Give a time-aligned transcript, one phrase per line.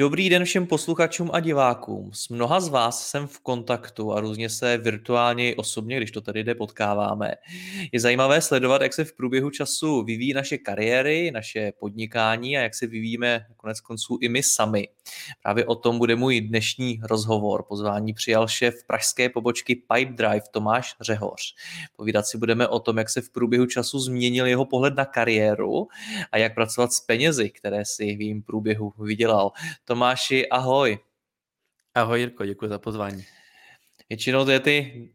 [0.00, 2.10] Dobrý den všem posluchačům a divákům.
[2.12, 6.20] S mnoha z vás jsem v kontaktu a různě se virtuálně i osobně, když to
[6.20, 7.34] tady jde, potkáváme.
[7.92, 12.74] Je zajímavé sledovat, jak se v průběhu času vyvíjí naše kariéry, naše podnikání a jak
[12.74, 14.88] se vyvíjíme konec konců i my sami.
[15.42, 17.64] Právě o tom bude můj dnešní rozhovor.
[17.68, 21.54] Pozvání přijal šéf pražské pobočky Pipe Drive Tomáš Řehoř.
[21.96, 25.88] Povídat si budeme o tom, jak se v průběhu času změnil jeho pohled na kariéru
[26.32, 29.52] a jak pracovat s penězi, které si v jejím průběhu vydělal.
[29.90, 30.98] Tomáši, ahoj.
[31.94, 33.24] Ahoj Jirko, děkuji za pozvání.
[34.08, 35.08] Většinou to je ty,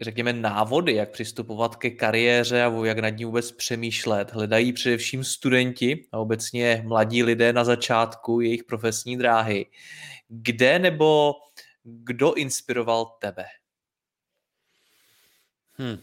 [0.00, 4.32] řekněme, návody, jak přistupovat ke kariéře a jak nad ní vůbec přemýšlet.
[4.32, 9.66] Hledají především studenti a obecně mladí lidé na začátku jejich profesní dráhy.
[10.28, 11.34] Kde nebo
[11.82, 13.44] kdo inspiroval tebe?
[15.72, 15.98] Hmm.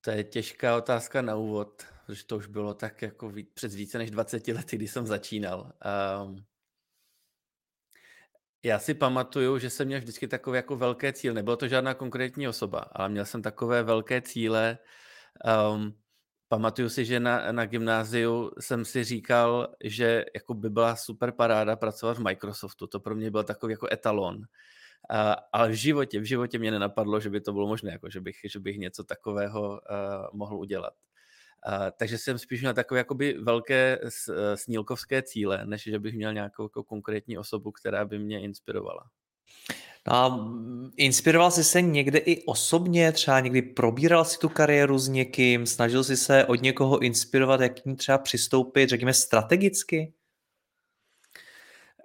[0.00, 4.10] To je těžká otázka na úvod, protože to už bylo tak jako před více než
[4.10, 5.72] 20 lety, kdy jsem začínal.
[6.24, 6.44] Um,
[8.62, 11.34] já si pamatuju, že jsem měl vždycky takové jako velké cíle.
[11.34, 14.78] Nebylo to žádná konkrétní osoba, ale měl jsem takové velké cíle.
[15.74, 15.94] Um,
[16.48, 21.76] pamatuju si, že na, na gymnáziu jsem si říkal, že jako by byla super paráda
[21.76, 22.86] pracovat v Microsoftu.
[22.86, 24.36] To pro mě byl takový jako etalon.
[24.36, 28.20] Uh, ale v životě, v životě mě nenapadlo, že by to bylo možné, jako že
[28.20, 29.78] bych, že bych něco takového uh,
[30.32, 30.92] mohl udělat.
[31.96, 36.62] Takže jsem spíš měl takové jakoby velké eh, snílkovské cíle, než že bych měl nějakou
[36.62, 39.02] jako konkrétní osobu, která by mě inspirovala.
[40.06, 40.50] No a
[40.96, 46.04] inspiroval jsi se někde i osobně, třeba někdy probíral si tu kariéru s někým, snažil
[46.04, 50.12] jsi se od někoho inspirovat, jak ní třeba přistoupit, řekněme, strategicky?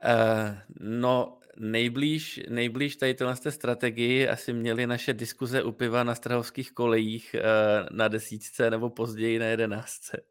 [0.04, 6.72] Uh, no, nejblíž, nejblíž tady téhle strategii asi měli naše diskuze u piva na strahovských
[6.72, 10.22] kolejích uh, na desítce nebo později na jedenáctce.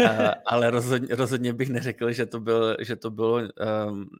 [0.00, 4.10] Uh, ale rozhodně, rozhodně bych neřekl, že to, byl, že to bylo um,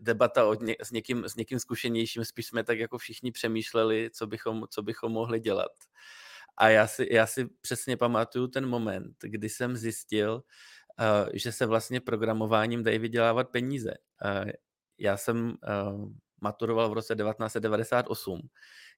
[0.00, 4.26] debata od ně, s, někým, s někým zkušenějším, spíš jsme tak jako všichni přemýšleli, co
[4.26, 5.72] bychom, co bychom mohli dělat.
[6.56, 11.66] A já si, já si přesně pamatuju ten moment, kdy jsem zjistil, uh, že se
[11.66, 13.94] vlastně programováním dají vydělávat peníze.
[15.00, 18.40] Já jsem uh, maturoval v roce 1998,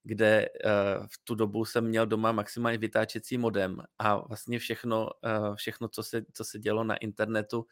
[0.03, 5.55] kde uh, v tu dobu jsem měl doma maximálně vytáčecí modem a vlastně všechno, uh,
[5.55, 7.67] všechno co, se, co se dělo na internetu,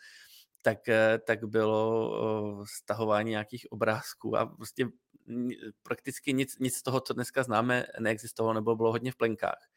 [0.62, 0.78] tak,
[1.26, 4.86] tak bylo stahování nějakých obrázků a prostě
[5.82, 9.68] prakticky nic, nic z toho, co dneska známe, neexistovalo nebo bylo hodně v plenkách.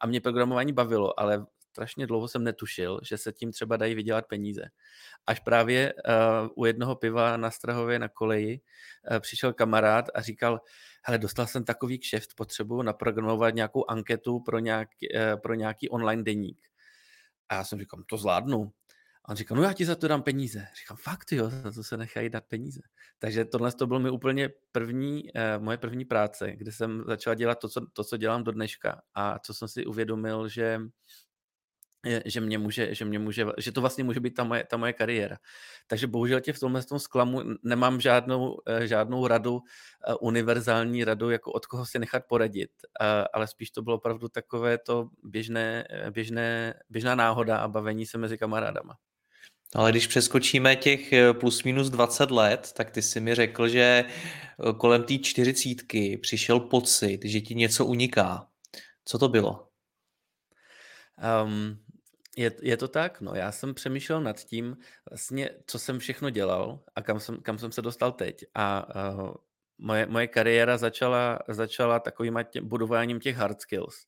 [0.00, 4.26] A mě programování bavilo, ale strašně dlouho jsem netušil, že se tím třeba dají vydělat
[4.28, 4.62] peníze.
[5.26, 8.60] Až právě uh, u jednoho piva na Strahově na koleji
[9.10, 10.60] uh, přišel kamarád a říkal,
[11.04, 16.22] hele, dostal jsem takový kšeft, potřebuji naprogramovat nějakou anketu pro nějaký, uh, pro nějaký online
[16.22, 16.68] deník.
[17.48, 18.72] A já jsem říkal, to zvládnu.
[19.24, 20.66] A on říkal, no já ti za to dám peníze.
[20.80, 22.80] Říkám, fakt jo, za to se nechají dát peníze.
[23.18, 27.58] Takže tohle to byl mi úplně první, uh, moje první práce, kde jsem začal dělat
[27.58, 29.02] to co, to, co dělám do dneška.
[29.14, 30.80] A co jsem si uvědomil, že
[32.24, 34.92] že mě může, že mě může, že to vlastně může být ta moje, ta moje
[34.92, 35.36] kariéra.
[35.86, 39.60] Takže bohužel tě v tomhle tom sklamu nemám žádnou, eh, žádnou radu,
[40.08, 42.70] eh, univerzální radu, jako od koho si nechat poradit,
[43.00, 48.18] eh, ale spíš to bylo opravdu takové to běžné, běžné, běžná náhoda a bavení se
[48.18, 48.96] mezi kamarádama.
[49.74, 54.04] Ale když přeskočíme těch plus minus 20 let, tak ty si mi řekl, že
[54.78, 58.46] kolem té čtyřicítky přišel pocit, že ti něco uniká.
[59.04, 59.68] Co to bylo?
[61.44, 61.78] Um,
[62.36, 63.34] je, je to tak, no.
[63.34, 64.76] Já jsem přemýšlel nad tím,
[65.10, 68.44] vlastně, co jsem všechno dělal a kam jsem, kam jsem se dostal teď.
[68.54, 69.34] A uh,
[69.78, 74.06] moje, moje kariéra začala, začala takovým tě, budováním těch hard skills.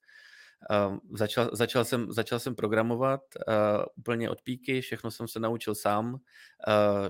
[0.71, 5.75] Uh, začal, začal, jsem, začal jsem programovat uh, úplně od píky, všechno jsem se naučil
[5.75, 6.15] sám.
[6.15, 6.21] Uh,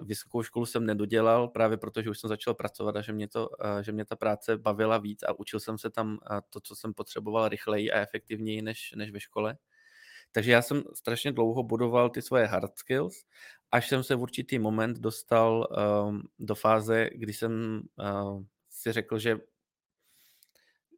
[0.07, 3.79] vysokou školu jsem nedodělal, právě protože už jsem začal pracovat a že mě, to, uh,
[3.81, 6.95] že mě ta práce bavila víc a učil jsem se tam uh, to, co jsem
[6.95, 9.57] potřeboval rychleji a efektivněji než, než ve škole.
[10.35, 13.25] Takže já jsem strašně dlouho budoval ty svoje hard skills
[13.75, 15.69] až jsem se v určitý moment dostal
[16.07, 19.39] um, do fáze, kdy jsem uh, si řekl, že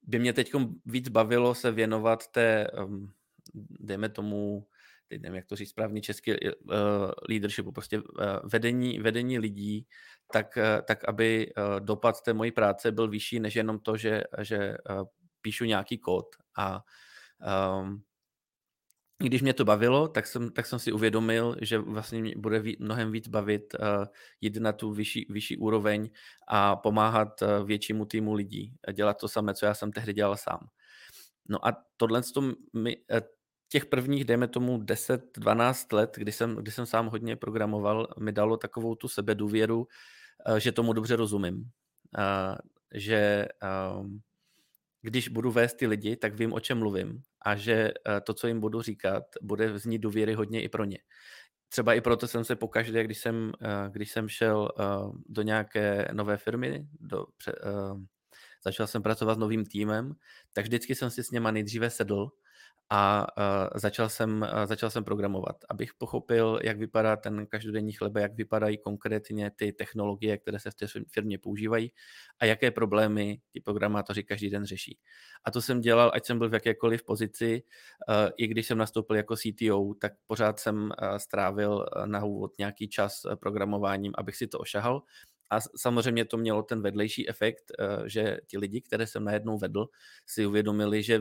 [0.03, 0.53] by mě teď
[0.85, 3.13] víc bavilo se věnovat té, um,
[3.81, 4.67] dejme tomu,
[5.09, 6.73] teď nevím, jak to říct správně česky, uh,
[7.29, 8.05] leadershipu, prostě uh,
[8.45, 9.87] vedení, vedení lidí,
[10.33, 14.23] tak, uh, tak aby uh, dopad té mojí práce byl vyšší, než jenom to, že,
[14.43, 15.05] že uh,
[15.41, 16.27] píšu nějaký kód.
[16.59, 16.85] A
[17.81, 18.03] um,
[19.19, 22.77] když mě to bavilo, tak jsem, tak jsem si uvědomil, že vlastně mě bude ví,
[22.81, 24.05] mnohem víc bavit uh,
[24.41, 26.11] jít na tu vyšší, vyšší úroveň
[26.49, 28.75] a pomáhat uh, většímu týmu lidí.
[28.93, 30.69] Dělat to samé, co já jsem tehdy dělal sám.
[31.49, 32.23] No a tohle
[32.75, 33.21] mi, uh,
[33.69, 38.57] těch prvních, dejme tomu 10-12 let, kdy jsem, kdy jsem sám hodně programoval, mi dalo
[38.57, 39.87] takovou tu sebedůvěru,
[40.59, 41.71] že tomu dobře rozumím.
[42.95, 43.49] Že
[43.99, 44.07] uh,
[45.03, 48.47] když budu vést ty lidi, tak vím, o čem mluvím a že eh, to, co
[48.47, 50.99] jim budu říkat, bude znít důvěry hodně i pro ně.
[51.69, 54.85] Třeba i proto jsem se pokaždé, když jsem, eh, když jsem šel eh,
[55.29, 57.27] do nějaké nové firmy, do,
[58.65, 60.15] začal jsem pracovat s novým týmem,
[60.53, 62.31] tak vždycky jsem si s něma nejdříve sedl
[62.91, 68.21] a uh, začal, jsem, uh, začal jsem programovat, abych pochopil, jak vypadá ten každodenní chleba,
[68.21, 71.93] jak vypadají konkrétně ty technologie, které se v té firmě používají
[72.39, 74.99] a jaké problémy ti programátoři každý den řeší.
[75.45, 77.63] A to jsem dělal, ať jsem byl v jakékoliv pozici,
[78.09, 82.89] uh, i když jsem nastoupil jako CTO, tak pořád jsem uh, strávil na úvod nějaký
[82.89, 85.03] čas programováním, abych si to ošahal.
[85.51, 87.73] A samozřejmě to mělo ten vedlejší efekt,
[88.07, 89.89] že ti lidi, které jsem najednou vedl,
[90.27, 91.21] si uvědomili, že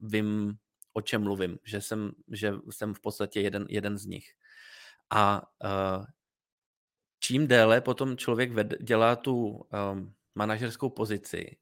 [0.00, 0.58] vím
[0.92, 4.34] o čem mluvím, že jsem, že jsem v podstatě jeden, jeden z nich.
[5.10, 6.04] A uh,
[7.20, 11.56] čím déle potom člověk ved, dělá tu um, manažerskou pozici,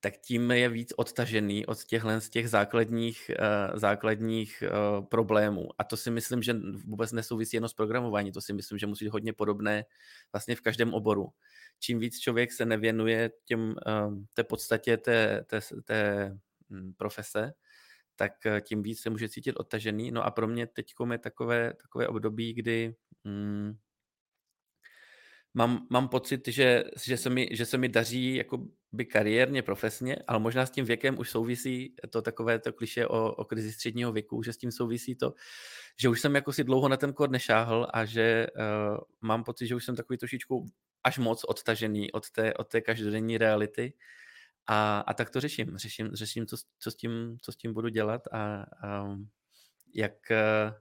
[0.00, 5.68] tak tím je víc odtažený od těchhle z těch základních, uh, základních uh, problémů.
[5.78, 9.04] A to si myslím, že vůbec nesouvisí jenom s programováním, to si myslím, že musí
[9.04, 9.84] být hodně podobné
[10.32, 11.28] vlastně v každém oboru.
[11.78, 16.32] Čím víc člověk se nevěnuje těm, uh, té podstatě té, té, té
[16.70, 17.52] hm, profese,
[18.20, 20.10] tak eh, tím víc se může cítit odtažený.
[20.10, 22.94] No a pro mě teď je takové, takové období, kdy
[23.24, 23.76] mm,
[25.54, 30.16] mám, mám pocit, že, že, se mi, že se mi daří jako by kariérně, profesně,
[30.26, 34.12] ale možná s tím věkem už souvisí to takové to kliše o, o krizi středního
[34.12, 35.34] věku, že s tím souvisí to,
[36.00, 39.66] že už jsem jako si dlouho na ten kód nešáhl a že uh, mám pocit,
[39.66, 40.66] že už jsem takový trošičku
[41.04, 43.92] až moc odtažený od té, od té každodenní reality
[44.72, 45.78] a, a tak to řeším.
[45.78, 49.16] Řeším, řeším co, co, s tím, co s tím budu dělat a, a
[49.94, 50.74] jak, eh,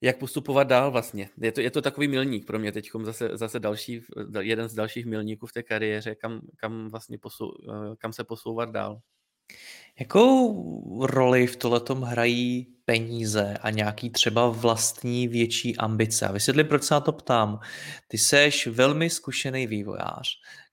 [0.00, 1.28] jak postupovat dál vlastně.
[1.40, 4.02] Je to, je to takový milník pro mě teď, zase, zase další,
[4.40, 8.70] jeden z dalších milníků v té kariéře, kam, kam, vlastně posou, eh, kam se posouvat
[8.70, 9.00] dál.
[10.00, 16.28] Jakou roli v tohletom hrají peníze a nějaký třeba vlastní větší ambice?
[16.28, 17.60] A vysvětli, proč se na to ptám.
[18.08, 20.28] Ty seš velmi zkušený vývojář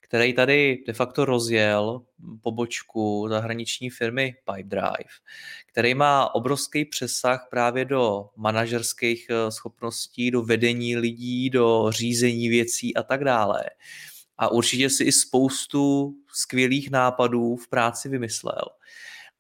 [0.08, 2.02] který tady de facto rozjel
[2.42, 5.14] pobočku zahraniční firmy Pipedrive,
[5.66, 12.96] který má obrovský přesah právě do manažerských eh, schopností, do vedení lidí, do řízení věcí
[12.96, 13.64] a tak dále.
[14.38, 18.66] A určitě si i spoustu skvělých nápadů v práci vymyslel.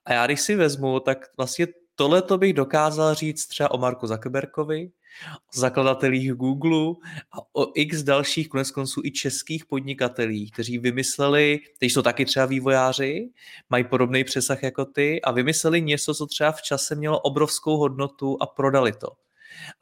[0.05, 4.07] A já když si vezmu, tak vlastně tohle to bych dokázal říct třeba o Marku
[4.07, 4.91] Zuckerbergovi,
[5.35, 6.95] o zakladatelích Google
[7.31, 12.45] a o x dalších konec konců i českých podnikatelích, kteří vymysleli, kteří jsou taky třeba
[12.45, 13.29] vývojáři,
[13.69, 18.37] mají podobný přesah jako ty a vymysleli něco, co třeba v čase mělo obrovskou hodnotu
[18.41, 19.07] a prodali to.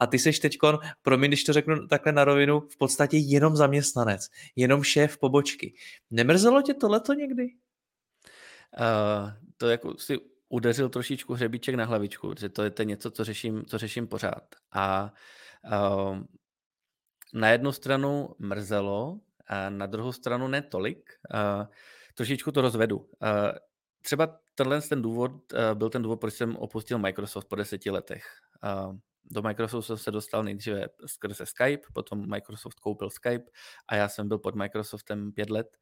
[0.00, 0.58] A ty seš teď,
[1.02, 5.74] promiň, když to řeknu takhle na rovinu, v podstatě jenom zaměstnanec, jenom šéf pobočky.
[6.10, 7.44] Nemrzelo tě tohleto někdy?
[8.78, 10.18] Uh, to jako si
[10.54, 14.54] udeřil trošičku hřebíček na hlavičku, že to je to něco, co řeším, co řeším pořád.
[14.72, 15.12] A
[15.72, 16.18] uh,
[17.34, 21.10] na jednu stranu mrzelo, a na druhou stranu ne tolik.
[21.34, 21.66] Uh,
[22.14, 22.98] trošičku to rozvedu.
[22.98, 23.06] Uh,
[24.02, 28.24] třeba tenhle ten důvod uh, byl ten důvod, proč jsem opustil Microsoft po deseti letech.
[28.64, 28.94] Uh,
[29.24, 33.50] do Microsoftu jsem se dostal nejdříve skrze Skype, potom Microsoft koupil Skype
[33.88, 35.76] a já jsem byl pod Microsoftem pět let.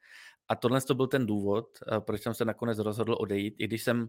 [0.49, 1.67] A tohle to byl ten důvod,
[1.99, 4.09] proč jsem se nakonec rozhodl odejít, i když jsem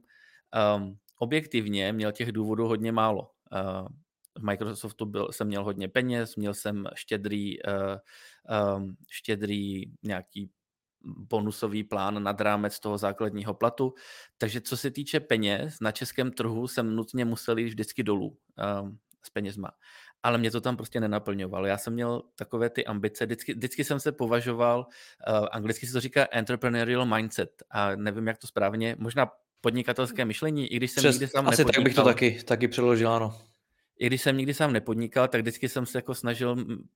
[0.76, 3.32] Um, objektivně měl těch důvodů hodně málo.
[3.52, 3.88] Uh,
[4.40, 10.52] v Microsoftu byl, jsem měl hodně peněz, měl jsem štědrý, uh, um, štědrý nějaký
[11.06, 13.94] bonusový plán nad rámec toho základního platu.
[14.38, 18.38] Takže co se týče peněz, na českém trhu jsem nutně musel jít vždycky dolů
[18.82, 19.72] um, s penězma.
[20.24, 21.66] Ale mě to tam prostě nenaplňovalo.
[21.66, 24.88] Já jsem měl takové ty ambice, vždycky, vždycky jsem se považoval,
[25.30, 29.32] uh, anglicky se to říká entrepreneurial mindset a nevím, jak to správně, možná
[29.64, 31.84] podnikatelské myšlení, i když jsem Přes, nikdy sám Asi nepodnikal.
[31.84, 33.42] tak bych to taky, taky přeložil, ano.
[34.00, 36.56] i když jsem nikdy sám nepodnikal, tak vždycky jsem se jako snažil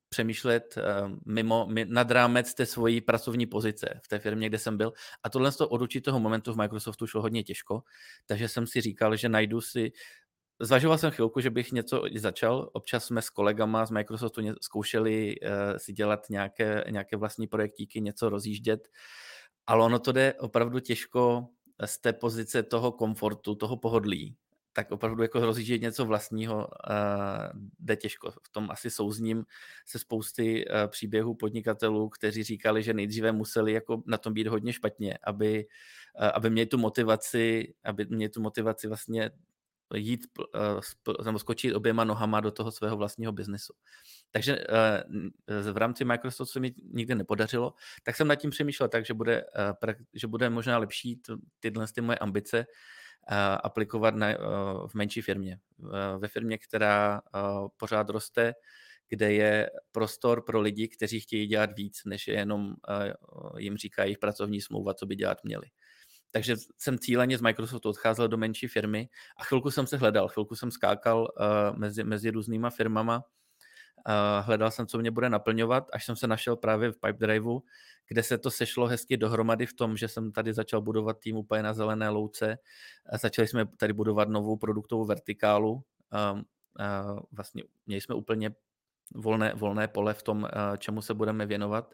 [0.10, 4.94] přemýšlet uh, mimo, nad rámec té svojí pracovní pozice v té firmě, kde jsem byl.
[5.24, 7.84] A tohle z toho od určitého momentu v Microsoftu šlo hodně těžko,
[8.26, 9.92] takže jsem si říkal, že najdu si
[10.60, 12.70] Zvažoval jsem chvilku, že bych něco začal.
[12.74, 18.30] Občas jsme s kolegama z Microsoftu zkoušeli uh, si dělat nějaké, nějaké vlastní projektíky, něco
[18.30, 18.90] rozjíždět,
[19.68, 21.48] ale ono to jde opravdu těžko
[21.86, 24.36] z té pozice toho komfortu, toho pohodlí,
[24.74, 28.32] tak opravdu jako rozjíždět něco vlastního uh, jde těžko.
[28.32, 29.46] V tom asi souzním
[29.86, 34.74] se spousty uh, příběhů podnikatelů, kteří říkali, že nejdříve museli jako na tom být hodně
[34.74, 35.68] špatně, aby,
[36.20, 39.32] uh, aby měli tu motivaci, aby měli tu motivaci vlastně
[39.96, 43.74] jít uh, nebo skočit oběma nohama do toho svého vlastního biznesu.
[44.32, 44.58] Takže
[45.48, 49.14] uh, v rámci Microsoftu se mi nikdy nepodařilo, tak jsem nad tím přemýšlel tak, že
[49.14, 49.46] bude,
[50.14, 51.22] že bude možná lepší
[51.60, 52.66] tyhle ty moje ambice
[53.64, 54.28] aplikovat na,
[54.88, 55.60] v menší firmě.
[56.18, 57.22] Ve firmě, která
[57.78, 58.54] pořád roste,
[59.10, 62.76] kde je prostor pro lidi, kteří chtějí dělat víc, než je jenom
[63.58, 65.68] jim říká jejich pracovní smlouva, co by dělat měli.
[66.32, 70.56] Takže jsem cíleně z Microsoftu odcházel do menší firmy a chvilku jsem se hledal, chvilku
[70.56, 71.28] jsem skákal
[71.76, 73.24] mezi, mezi různýma firmama,
[74.42, 77.64] hledal jsem, co mě bude naplňovat, až jsem se našel právě v Pipedriveu,
[78.08, 81.64] kde se to sešlo hezky dohromady v tom, že jsem tady začal budovat tým úplně
[81.64, 82.58] na zelené louce.
[83.22, 85.84] Začali jsme tady budovat novou produktovou vertikálu.
[87.32, 88.52] Vlastně měli jsme úplně
[89.16, 91.94] volné, volné pole v tom, čemu se budeme věnovat.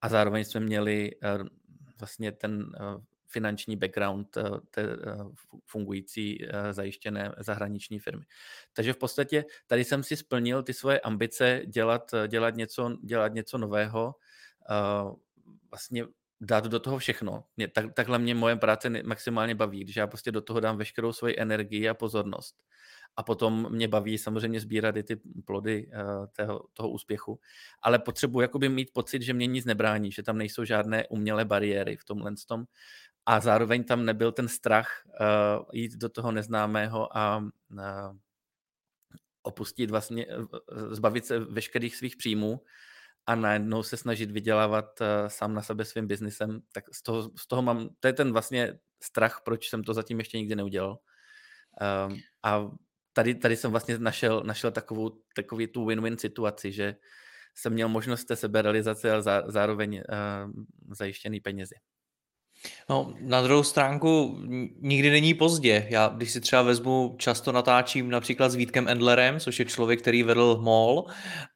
[0.00, 1.10] A zároveň jsme měli
[1.98, 2.72] vlastně ten
[3.30, 4.38] finanční background
[4.70, 4.96] té
[5.66, 6.38] fungující
[6.70, 8.24] zajištěné zahraniční firmy.
[8.72, 13.58] Takže v podstatě tady jsem si splnil ty svoje ambice dělat, dělat, něco, dělat něco
[13.58, 14.14] nového
[15.70, 16.04] vlastně
[16.40, 17.44] dát do toho všechno.
[17.56, 21.12] Mě, tak, takhle mě moje práce maximálně baví, když já prostě do toho dám veškerou
[21.12, 22.62] svoji energii a pozornost.
[23.16, 27.40] A potom mě baví samozřejmě sbírat i ty plody uh, tého, toho úspěchu.
[27.82, 31.96] Ale potřebuji jakoby mít pocit, že mě nic nebrání, že tam nejsou žádné umělé bariéry
[31.96, 32.64] v tomhle tom.
[33.30, 38.16] A zároveň tam nebyl ten strach uh, jít do toho neznámého a uh,
[39.42, 40.26] opustit vlastně,
[40.90, 42.60] zbavit se veškerých svých příjmů
[43.26, 47.46] a najednou se snažit vydělávat uh, sám na sebe svým biznisem, tak z toho, z
[47.46, 50.98] toho mám, to je ten vlastně strach, proč jsem to zatím ještě nikdy neudělal.
[52.08, 52.70] Um, a
[53.12, 56.96] tady, tady jsem vlastně našel, našel takovou, takový tu win-win situaci, že
[57.54, 61.74] jsem měl možnost té seberealizace a zá, zároveň uh, zajištěný penězi.
[62.90, 64.38] No, na druhou stránku
[64.80, 65.86] nikdy není pozdě.
[65.90, 70.22] Já, když si třeba vezmu, často natáčím například s Vítkem Endlerem, což je člověk, který
[70.22, 71.06] vedl MOL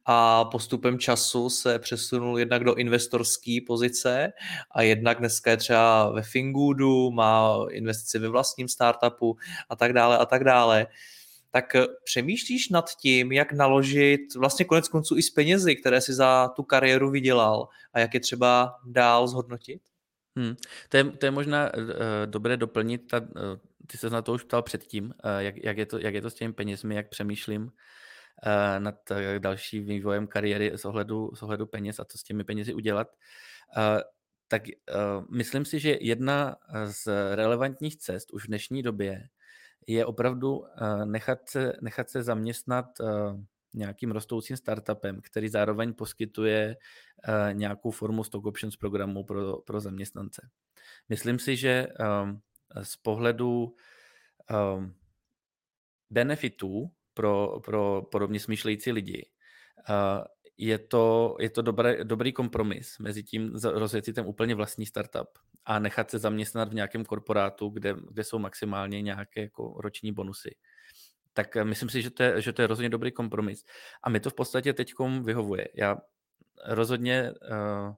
[0.06, 4.32] a postupem času se přesunul jednak do investorské pozice
[4.70, 9.37] a jednak dneska je třeba ve Fingoodu, má investici ve vlastním startupu
[9.68, 10.87] a tak dále a tak dále
[11.50, 16.49] tak přemýšlíš nad tím, jak naložit vlastně konec konců i s penězi, které si za
[16.49, 19.80] tu kariéru vydělal a jak je třeba dál zhodnotit?
[20.37, 20.55] Hmm.
[20.88, 21.83] To, je, to je možná uh,
[22.26, 23.07] dobré doplnit.
[23.11, 23.26] Ta, uh,
[23.87, 26.31] ty se na to už ptal předtím, uh, jak, jak, je to, jak je to
[26.31, 27.71] s těmi penězmi, jak přemýšlím uh,
[28.79, 32.75] nad uh, dalším vývojem kariéry z ohledu, z ohledu peněz a co s těmi penězi
[32.75, 33.09] udělat.
[33.76, 34.00] Uh,
[34.49, 39.29] tak uh, myslím si, že jedna z relevantních cest už v dnešní době
[39.87, 40.67] je opravdu uh,
[41.05, 43.41] nechat, se, nechat se zaměstnat uh,
[43.75, 46.76] nějakým rostoucím startupem, který zároveň poskytuje
[47.28, 50.49] uh, nějakou formu stock options programu pro, pro zaměstnance.
[51.09, 51.87] Myslím si, že
[52.23, 52.40] um,
[52.83, 53.76] z pohledu
[54.76, 54.95] um,
[56.11, 59.31] benefitů pro, pro podobně smýšlející lidi
[59.88, 60.25] uh,
[60.57, 65.28] je to, je to dobré, dobrý kompromis mezi tím rozjet ten úplně vlastní startup
[65.64, 70.57] a nechat se zaměstnat v nějakém korporátu, kde, kde jsou maximálně nějaké jako roční bonusy
[71.35, 73.64] tak eh, myslím si, že to je, že to je rozhodně dobrý kompromis.
[74.03, 75.69] A mi to v podstatě teď vyhovuje.
[75.75, 75.97] Já
[76.67, 77.95] rozhodně uh,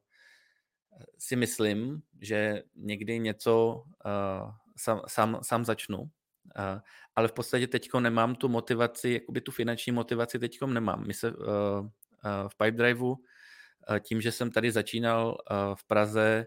[1.18, 6.08] si myslím, že někdy něco uh, sám, sám, sám začnu, uh,
[7.16, 11.06] ale v podstatě teď nemám tu motivaci, jakoby tu finanční motivaci teď nemám.
[11.06, 11.88] My se uh, uh,
[12.48, 13.18] v Pipedriveu, uh,
[14.00, 16.46] tím, že jsem tady začínal uh, v Praze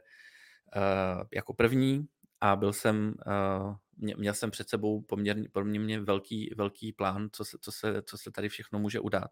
[0.75, 2.08] uh, jako první
[2.41, 3.75] a byl jsem uh,
[4.17, 8.31] měl jsem před sebou poměrně, poměrně velký, velký plán, co se, co, se, co se
[8.31, 9.31] tady všechno může udát.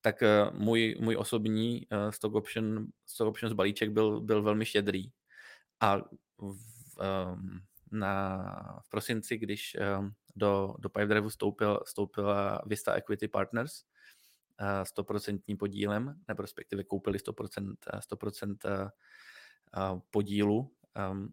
[0.00, 5.10] Tak uh, můj, můj osobní uh, stock, option, stock options balíček byl, byl velmi štědrý.
[5.80, 5.98] A
[6.38, 7.60] v, um,
[7.92, 13.72] na, v prosinci, když um, do, do Pipedrive vstoupil, vstoupila Vista Equity Partners,
[14.60, 17.74] uh, 100% podílem, nebo respektive koupili 100%,
[18.12, 18.90] 100%
[19.76, 20.72] uh, podílu
[21.12, 21.32] um,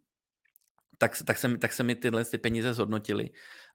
[0.98, 3.30] tak, tak, se, tak se mi tyhle ty peníze zhodnotily.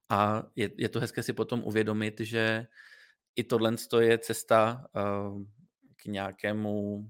[0.09, 2.67] A je, je to hezké si potom uvědomit, že
[3.37, 5.43] i tohle je cesta uh,
[5.97, 7.09] k nějakému um,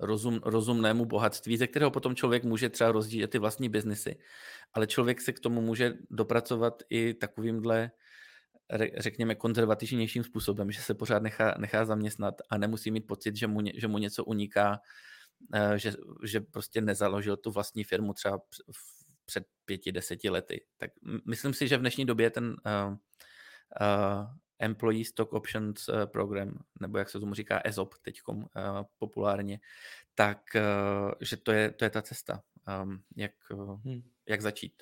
[0.00, 4.18] rozum, rozumnému bohatství, ze kterého potom člověk může třeba rozdílet ty vlastní biznesy.
[4.72, 7.90] Ale člověk se k tomu může dopracovat i takovýmhle
[8.96, 13.60] řekněme, konzervativnějším způsobem, že se pořád nechá, nechá zaměstnat a nemusí mít pocit, že mu,
[13.74, 14.80] že mu něco uniká,
[15.76, 15.92] že,
[16.24, 18.40] že prostě nezaložil tu vlastní firmu třeba
[19.24, 20.64] před pěti, deseti lety.
[20.76, 20.90] Tak
[21.26, 24.26] myslím si, že v dnešní době ten uh, uh,
[24.58, 28.44] Employee Stock Options Program, nebo jak se tomu říká ESOP teď uh,
[28.98, 29.60] populárně,
[30.14, 32.42] tak uh, že to je, to je ta cesta,
[32.82, 34.02] um, jak, uh, hmm.
[34.28, 34.72] jak začít.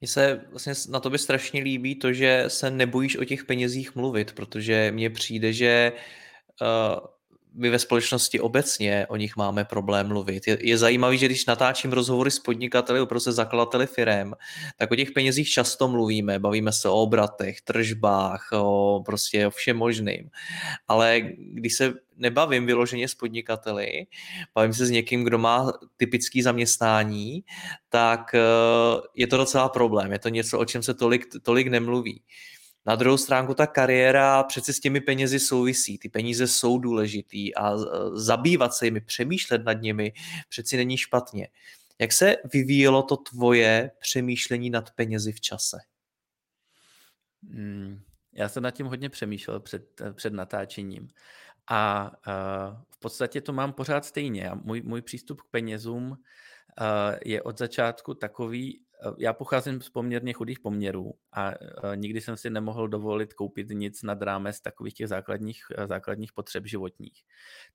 [0.00, 4.32] Mně se vlastně na tobě strašně líbí to, že se nebojíš o těch penězích mluvit,
[4.32, 5.92] protože mně přijde, že
[6.62, 7.06] uh,
[7.56, 10.46] my ve společnosti obecně o nich máme problém mluvit.
[10.46, 14.34] Je, je zajímavé, že když natáčím rozhovory s podnikateli, prostě zakladateli firem,
[14.76, 19.76] tak o těch penězích často mluvíme, bavíme se o obratech, tržbách, o prostě o všem
[19.76, 20.30] možným.
[20.88, 24.06] Ale když se nebavím vyloženě s podnikateli,
[24.54, 27.44] bavím se s někým, kdo má typický zaměstnání,
[27.88, 28.40] tak eh,
[29.14, 30.12] je to docela problém.
[30.12, 32.22] Je to něco, o čem se tolik, tolik nemluví.
[32.86, 35.98] Na druhou stránku ta kariéra přece s těmi penězi souvisí.
[35.98, 37.76] Ty peníze jsou důležitý a e,
[38.12, 40.12] zabývat se jimi, přemýšlet nad nimi
[40.48, 41.48] přeci není špatně.
[41.98, 45.78] Jak se vyvíjelo to tvoje přemýšlení nad penězi v čase?
[47.50, 48.00] Hmm,
[48.32, 51.08] já jsem nad tím hodně přemýšlel před, před natáčením.
[51.70, 54.50] A uh, v podstatě to mám pořád stejně.
[54.54, 56.18] Můj, můj přístup k penězům
[57.24, 62.36] je od začátku takový, Eh, já pocházím z poměrně chudých poměrů a eh, nikdy jsem
[62.36, 67.22] si nemohl dovolit koupit nic nad rámec takových těch základních, eh, základních potřeb životních.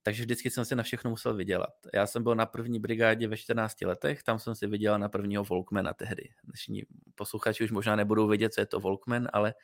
[0.02, 1.74] Takže vždycky jsem si na všechno musel vydělat.
[1.94, 5.44] Já jsem byl na první brigádě ve 14 letech, tam jsem si vydělal na prvního
[5.44, 6.28] Volkmana tehdy.
[6.44, 6.82] Dnešní
[7.14, 9.54] posluchači už možná nebudou vědět, co je to Volkman, ale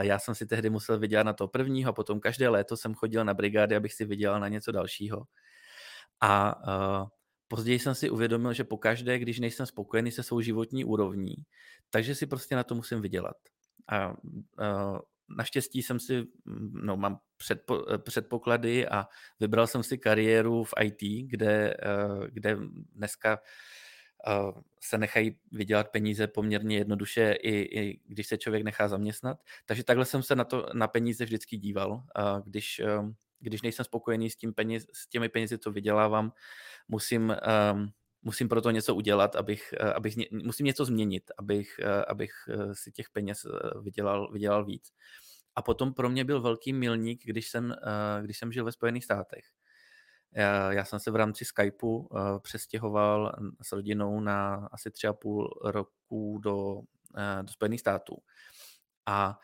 [0.00, 3.34] já jsem si tehdy musel vydělat na to prvního potom každé léto jsem chodil na
[3.34, 5.24] brigády, abych si vydělal na něco dalšího.
[6.20, 6.54] A
[7.54, 11.34] Později jsem si uvědomil, že pokaždé, když nejsem spokojený se svou životní úrovní,
[11.90, 13.36] takže si prostě na to musím vydělat.
[13.88, 14.14] A, a
[15.28, 16.26] naštěstí jsem si,
[16.72, 19.06] no mám předpo, předpoklady a
[19.40, 21.76] vybral jsem si kariéru v IT, kde,
[22.28, 22.58] kde
[22.92, 23.38] dneska
[24.80, 29.42] se nechají vydělat peníze poměrně jednoduše, i, i když se člověk nechá zaměstnat.
[29.66, 32.02] Takže takhle jsem se na, to, na peníze vždycky díval.
[32.44, 32.82] Když
[33.40, 36.32] když nejsem spokojený s, tím peněz, s těmi penězi, co vydělávám,
[36.88, 37.36] musím,
[37.72, 37.92] um,
[38.22, 42.72] musím pro to něco udělat, abych, uh, abych musím něco změnit, abych, uh, abych uh,
[42.72, 43.46] si těch peněz
[43.82, 44.92] vydělal, vydělal víc.
[45.56, 47.74] A potom pro mě byl velký milník, když jsem,
[48.22, 49.44] když jsem žil ve Spojených státech.
[50.32, 52.08] Já, já jsem se v rámci Skypeu
[52.42, 56.80] přestěhoval s rodinou na asi tři a půl roku do,
[57.42, 58.16] do Spojených států.
[59.06, 59.38] A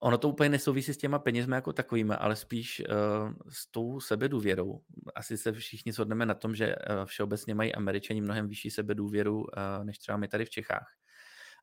[0.00, 4.80] Ono to úplně nesouvisí s těma penězmi jako takovými, ale spíš uh, s tou sebedůvěrou.
[5.14, 9.44] Asi se všichni shodneme na tom, že uh, všeobecně mají američani mnohem vyšší sebedůvěru, uh,
[9.84, 10.86] než třeba my tady v Čechách.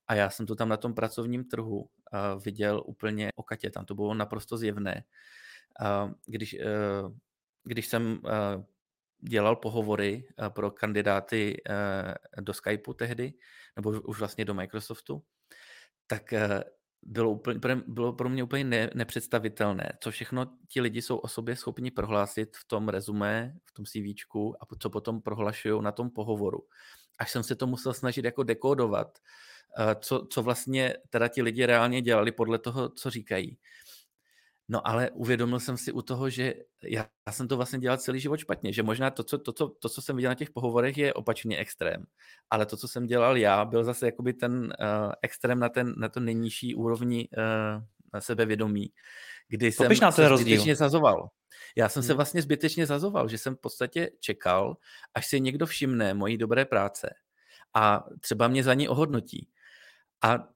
[0.08, 1.90] A já jsem to tam na tom pracovním trhu uh,
[2.44, 5.04] viděl úplně okatě, tam to bylo naprosto zjevné.
[5.82, 7.16] Uh, když, uh,
[7.64, 8.64] když jsem uh,
[9.20, 13.34] dělal pohovory uh, pro kandidáty uh, do Skypeu tehdy,
[13.76, 15.24] nebo už vlastně do Microsoftu,
[16.08, 16.34] tak
[17.06, 21.56] bylo, úplně, bylo pro mě úplně ne, nepředstavitelné, co všechno ti lidi jsou o sobě
[21.56, 26.60] schopni prohlásit v tom rezumé, v tom CVčku a co potom prohlašují na tom pohovoru.
[27.20, 29.20] Až jsem se to musel snažit jako dekodovat,
[29.80, 33.58] eh, co, co vlastně teda ti lidi reálně dělali podle toho, co říkají.
[34.70, 38.20] No ale uvědomil jsem si u toho, že já, já jsem to vlastně dělal celý
[38.20, 40.98] život špatně, že možná to co, to, co, to, co jsem viděl na těch pohovorech,
[40.98, 42.06] je opačně extrém.
[42.50, 46.10] Ale to, co jsem dělal já, byl zase jakoby ten uh, extrém na, ten, na
[46.10, 48.88] to nejnižší úrovni uh, sebevědomí,
[49.50, 50.48] kdy Popiš jsem se rozdíl.
[50.48, 51.30] zbytečně zazoval.
[51.78, 52.08] Já jsem hmm.
[52.08, 54.78] se vlastně zbytečně zazoval, že jsem v podstatě čekal,
[55.14, 57.10] až si někdo všimne mojí dobré práce
[57.74, 59.50] a třeba mě za ní ohodnotí.
[60.24, 60.48] A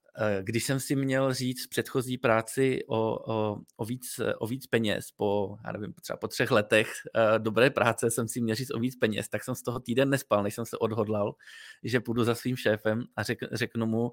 [0.42, 2.98] když jsem si měl říct předchozí práci o,
[3.34, 7.70] o, o, víc, o víc peněz, po, já nevím, třeba po třech letech uh, dobré
[7.70, 10.56] práce jsem si měl říct o víc peněz, tak jsem z toho týden nespal, než
[10.56, 11.36] jsem se odhodlal,
[11.84, 14.12] že půjdu za svým šéfem a řek, řeknu mu, uh,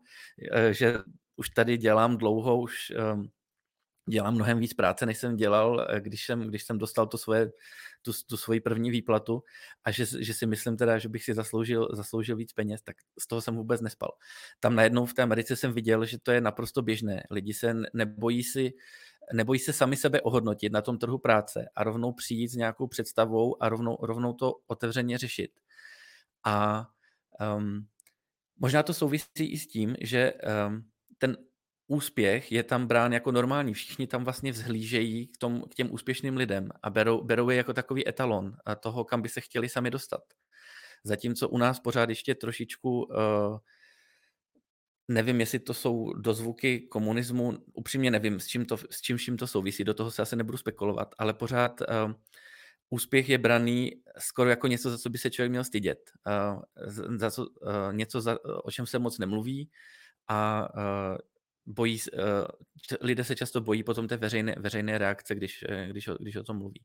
[0.71, 0.99] že
[1.37, 3.29] už tady dělám dlouho, už um,
[4.09, 7.53] dělám mnohem víc práce, než jsem dělal, když jsem, když jsem dostal to svoje
[8.03, 9.43] tu, tu svoji první výplatu
[9.85, 13.27] a že, že si myslím teda, že bych si zasloužil, zasloužil víc peněz, tak z
[13.27, 14.11] toho jsem vůbec nespal.
[14.61, 17.23] Tam najednou v té Americe jsem viděl, že to je naprosto běžné.
[17.31, 18.73] Lidi se nebojí si
[19.33, 23.63] nebojí se sami sebe ohodnotit na tom trhu práce a rovnou přijít s nějakou představou
[23.63, 25.51] a rovnou, rovnou to otevřeně řešit.
[26.45, 26.87] A
[27.57, 27.87] um,
[28.59, 30.33] možná to souvisí i s tím, že
[30.69, 30.85] um,
[31.19, 31.37] ten
[31.87, 33.75] úspěch je tam brán jako normální.
[33.75, 37.73] Všichni tam vlastně vzhlížejí k, tom, k těm úspěšným lidem a berou, berou je jako
[37.73, 40.23] takový etalon toho, kam by se chtěli sami dostat.
[41.05, 43.59] Zatímco u nás pořád ještě trošičku uh,
[45.09, 49.47] nevím, jestli to jsou dozvuky komunismu, upřímně nevím, s čím, to, s čím vším to
[49.47, 52.13] souvisí, do toho se asi nebudu spekulovat, ale pořád uh,
[52.91, 55.99] úspěch je braný skoro jako něco, za co by se člověk měl stydět.
[56.27, 56.63] Uh,
[57.17, 59.71] za co, uh, něco, za, o čem se moc nemluví
[60.29, 61.19] a uh,
[61.67, 62.21] bojí, uh,
[63.01, 66.59] lidé se často bojí potom té veřejné, veřejné reakce, když, když, o, když o tom
[66.59, 66.85] mluví.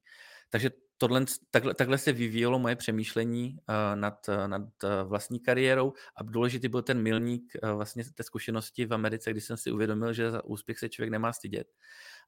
[0.49, 4.61] Takže tohle, takhle, takhle se vyvíjelo moje přemýšlení uh, nad, nad
[5.03, 5.93] vlastní kariérou.
[6.15, 10.31] A důležitý byl ten milník vlastně té zkušenosti v Americe, kdy jsem si uvědomil, že
[10.31, 11.67] za úspěch se člověk nemá stydět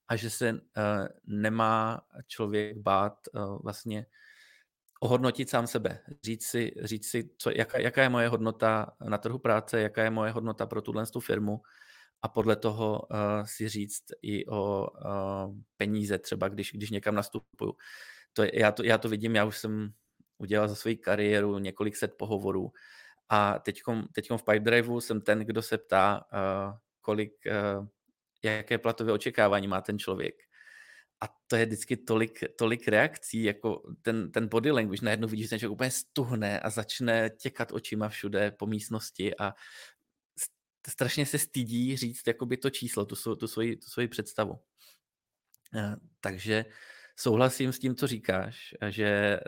[0.08, 0.60] a že se
[1.28, 3.18] nemá člověk bát
[3.63, 4.06] vlastně
[5.00, 9.39] ohodnotit sám sebe, říct si, říct si co, jaká, jaká je moje hodnota na trhu
[9.39, 11.62] práce, jaká je moje hodnota pro tuhle firmu
[12.24, 17.74] a podle toho uh, si říct i o uh, peníze třeba, když, když někam nastupuju.
[18.34, 19.94] To já, to, já to vidím, já už jsem
[20.38, 22.72] udělal za svoji kariéru několik set pohovorů
[23.30, 23.82] a teď
[24.38, 27.34] v Pipedriveu jsem ten, kdo se ptá, uh, kolik,
[27.80, 27.88] uh,
[28.44, 30.36] jaké platové očekávání má ten člověk.
[31.22, 35.50] A to je vždycky tolik, tolik reakcí, jako ten, ten body language, najednou vidíš, že
[35.50, 39.54] ten člověk úplně stuhne a začne těkat očima všude po místnosti a
[40.88, 44.60] strašně se stydí říct jakoby to číslo, tu, tu, svoji, tu svoji představu.
[45.76, 46.65] Eh, takže
[47.15, 49.41] souhlasím s tím, co říkáš, že eh,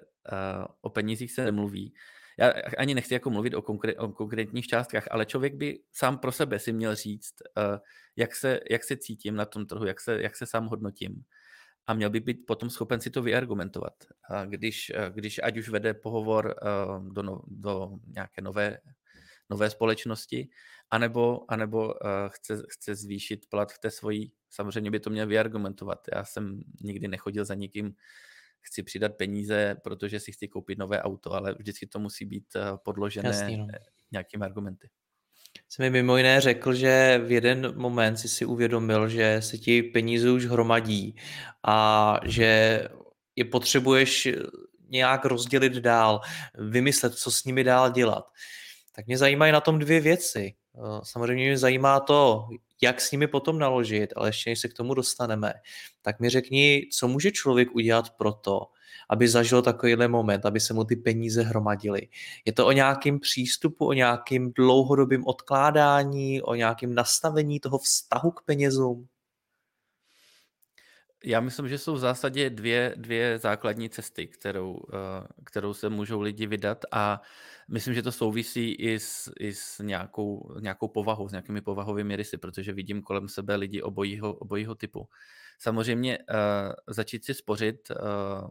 [0.81, 1.93] o penězích se nemluví.
[2.37, 6.31] Já ani nechci jako mluvit o, konkrét, o konkrétních částkách, ale člověk by sám pro
[6.31, 7.79] sebe si měl říct, eh,
[8.15, 11.23] jak se, jak se cítím na tom trhu, jak se, jak se sám hodnotím.
[11.87, 13.93] A měl by být potom schopen si to vyargumentovat.
[14.29, 16.55] A když, když ať už vede pohovor
[17.11, 18.77] do, no, do nějaké nové
[19.49, 20.49] nové společnosti,
[20.91, 21.93] anebo, anebo uh,
[22.27, 25.99] chce, chce zvýšit plat v té svojí, samozřejmě by to měl vyargumentovat.
[26.15, 27.95] Já jsem nikdy nechodil za nikým,
[28.61, 32.77] chci přidat peníze, protože si chci koupit nové auto, ale vždycky to musí být uh,
[32.77, 33.67] podložené Jasný, no.
[34.11, 34.89] nějakými argumenty.
[35.69, 39.83] Jsem mi mimo jiné řekl, že v jeden moment si si uvědomil, že se ti
[39.83, 41.15] peníze už hromadí
[41.67, 42.81] a že
[43.35, 44.27] je potřebuješ
[44.89, 46.21] nějak rozdělit dál,
[46.57, 48.25] vymyslet, co s nimi dál dělat
[48.95, 50.53] tak mě zajímají na tom dvě věci.
[50.77, 52.47] Eh, samozřejmě mě zajímá to,
[52.81, 55.53] jak s nimi potom naložit, ale ještě než se k tomu dostaneme,
[56.01, 58.61] tak mi řekni, co může člověk udělat pro to,
[59.09, 62.07] aby zažil takovýhle moment, aby se mu ty peníze hromadily.
[62.45, 68.41] Je to o nějakém přístupu, o nějakém dlouhodobém odkládání, o nějakém nastavení toho vztahu k
[68.45, 69.07] penězům?
[71.25, 76.21] Já myslím, že jsou v zásadě dvě, dvě základní cesty, kterou, eh, kterou se můžou
[76.21, 77.21] lidi vydat a
[77.67, 82.37] myslím, že to souvisí i s, i s nějakou, nějakou povahou, s nějakými povahovými rysy,
[82.37, 85.09] protože vidím kolem sebe lidi obojího, obojího typu.
[85.59, 86.25] Samozřejmě uh,
[86.87, 88.49] začít si spořit uh,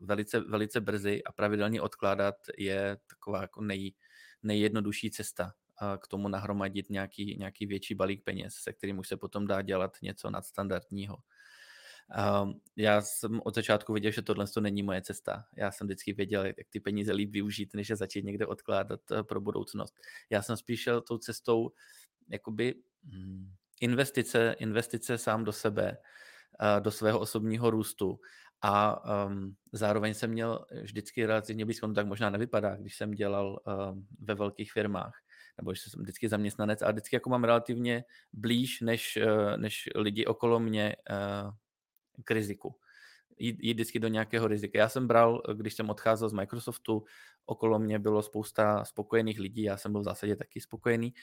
[0.00, 3.94] velice, velice brzy a pravidelně odkládat je taková jako nej,
[4.42, 5.52] nejjednodušší cesta
[5.98, 9.96] k tomu nahromadit nějaký, nějaký větší balík peněz, se kterým už se potom dá dělat
[10.02, 11.16] něco nadstandardního.
[12.42, 15.44] Um, já jsem od začátku viděl, že tohle to není moje cesta.
[15.56, 19.22] Já jsem vždycky věděl, jak ty peníze líp využít, než je začít někde odkládat eh,
[19.22, 19.94] pro budoucnost.
[20.30, 21.72] Já jsem spíš šel tou cestou
[22.28, 25.98] jakoby hm, investice, investice sám do sebe,
[26.60, 28.20] uh, do svého osobního růstu
[28.62, 33.60] a um, zároveň jsem měl vždycky relativně blízko, no tak možná nevypadá, když jsem dělal
[33.66, 35.14] um, ve velkých firmách,
[35.58, 40.26] nebo že jsem vždycky zaměstnanec, a vždycky jako mám relativně blíž než, uh, než lidi
[40.26, 41.50] okolo mě uh,
[42.24, 42.76] k riziku.
[43.38, 44.78] Jít, jít vždycky do nějakého rizika.
[44.78, 47.04] Já jsem bral, když jsem odcházel z Microsoftu,
[47.46, 51.14] okolo mě bylo spousta spokojených lidí, já jsem byl v zásadě taky spokojený.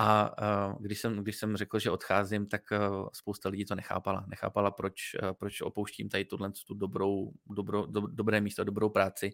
[0.00, 0.34] A
[0.70, 4.24] uh, když, jsem, když jsem řekl, že odcházím, tak uh, spousta lidí to nechápala.
[4.28, 9.30] Nechápala, proč, uh, proč opouštím tady tuhle tu dobrou, dobro, do, dobré místo, dobrou práci.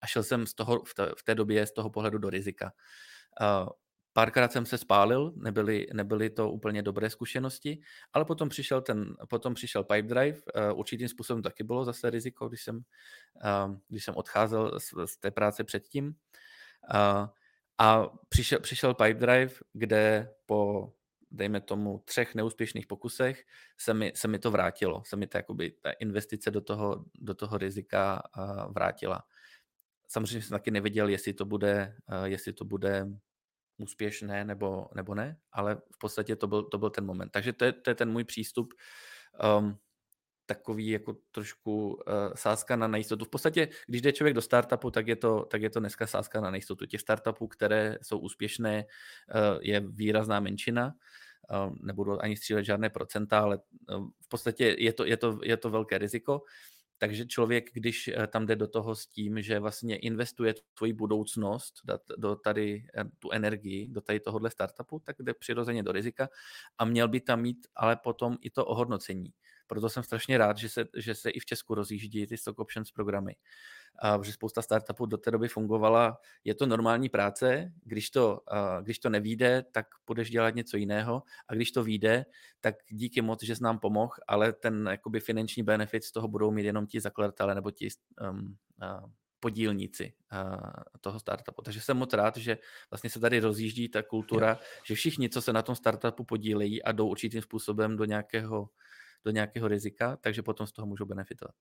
[0.00, 2.72] A šel jsem z toho, v, té, v té době z toho pohledu do rizika.
[4.16, 7.80] Párkrát jsem se spálil, nebyly, nebyly to úplně dobré zkušenosti,
[8.12, 12.62] ale potom přišel ten, potom přišel Pipedrive, uh, určitým způsobem taky bylo zase riziko, když
[12.62, 16.06] jsem, uh, když jsem odcházel z, té práce předtím.
[16.06, 17.28] Uh,
[17.78, 20.92] a přišel, přišel Pipedrive, kde po,
[21.30, 23.44] dejme tomu, třech neúspěšných pokusech
[23.78, 25.02] se mi, se mi to vrátilo.
[25.04, 28.22] Se mi ta, jakoby, ta investice do toho, do toho rizika
[28.68, 29.24] vrátila.
[30.08, 33.06] Samozřejmě jsem taky nevěděl, jestli to bude, jestli to bude
[33.78, 37.30] úspěšné nebo, nebo ne, ale v podstatě to byl, to byl ten moment.
[37.32, 38.74] Takže to je, to je ten můj přístup,
[39.58, 39.78] um,
[40.46, 42.02] takový jako trošku uh,
[42.34, 43.24] sázka na nejistotu.
[43.24, 46.40] V podstatě, když jde člověk do startupu, tak je to, tak je to dneska sázka
[46.40, 46.86] na nejistotu.
[46.86, 50.94] Těch startupů, které jsou úspěšné, uh, je výrazná menšina.
[51.82, 53.58] nebudu ani střílet žádné procenta, ale
[54.22, 56.42] v podstatě je to, je to, je to velké riziko.
[56.98, 61.74] Takže člověk, když eh, tam jde do toho s tím, že vlastně investuje tvoji budoucnost,
[62.18, 66.28] do tady eh, tu energii, do tady tohohle startupu, tak jde přirozeně do rizika
[66.78, 69.32] a měl by tam mít ale potom i to ohodnocení.
[69.66, 72.90] Proto jsem strašně rád, že se, že se i v Česku rozjíždí ty stock options
[72.90, 73.36] programy.
[74.02, 76.18] A že spousta startupů do té doby fungovala.
[76.44, 78.40] Je to normální práce, když to,
[78.82, 82.26] když to nevíde, tak budeš dělat něco jiného a když to vyjde,
[82.60, 86.50] tak díky moc, že jsi nám pomohl, ale ten jakoby finanční benefit z toho budou
[86.50, 87.88] mít jenom ti zakladatelé nebo ti
[88.30, 90.60] um, uh, podílníci uh,
[91.00, 91.62] toho startupu.
[91.62, 92.58] Takže jsem moc rád, že
[92.90, 96.92] vlastně se tady rozjíždí ta kultura, že všichni, co se na tom startupu podílejí a
[96.92, 98.68] jdou určitým způsobem do nějakého
[99.26, 101.54] do nějakého rizika, takže potom z toho můžou benefitovat.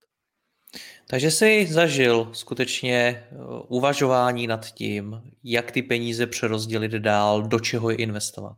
[1.08, 3.36] Takže jsi zažil skutečně eh,
[3.68, 8.58] uvažování nad tím, jak ty peníze přerozdělit dál, do čeho je investovat.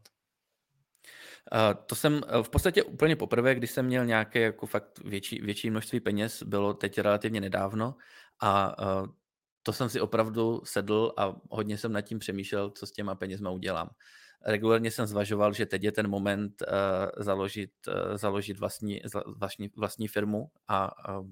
[1.52, 5.42] Uh, to jsem eh, v podstatě úplně poprvé, když jsem měl nějaké jako fakt větší,
[5.42, 7.96] větší množství peněz, bylo teď relativně nedávno
[8.42, 8.76] a
[9.64, 13.50] to jsem si opravdu sedl a hodně jsem nad tím přemýšlel, co s těma penězma
[13.50, 13.90] udělám
[14.46, 19.02] regulárně jsem zvažoval, že teď je ten moment uh, založit, uh, založit vlastní,
[19.38, 21.28] vlastní, vlastní firmu a uh,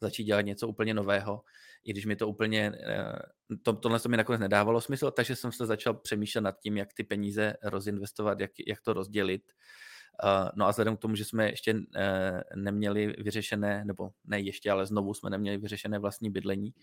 [0.00, 1.42] začít dělat něco úplně nového,
[1.84, 5.52] i když mi to úplně, uh, to, tohle to mi nakonec nedávalo smysl, takže jsem
[5.52, 9.52] se začal přemýšlet nad tím, jak ty peníze rozinvestovat, jak, jak to rozdělit.
[10.54, 11.76] No a vzhledem k tomu, že jsme ještě
[12.54, 16.74] neměli vyřešené, nebo ne ještě, ale znovu jsme neměli vyřešené vlastní bydlení,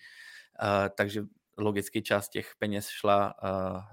[0.98, 1.24] takže
[1.58, 3.34] logicky část těch peněz šla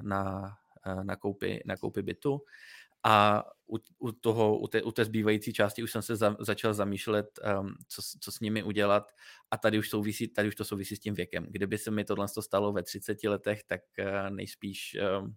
[0.03, 0.62] na Eh,
[1.03, 2.41] na koupi, na koupi bytu.
[3.05, 6.75] A u, u, toho, u, té, u té zbývající části už jsem se za, začal
[6.75, 7.27] zamýšlet,
[7.61, 9.13] um, co, co s nimi udělat.
[9.51, 11.47] A tady už, souvisí, tady už to souvisí s tím věkem.
[11.51, 15.37] Kdyby se mi tohle stalo ve 30 letech, tak uh, nejspíš um,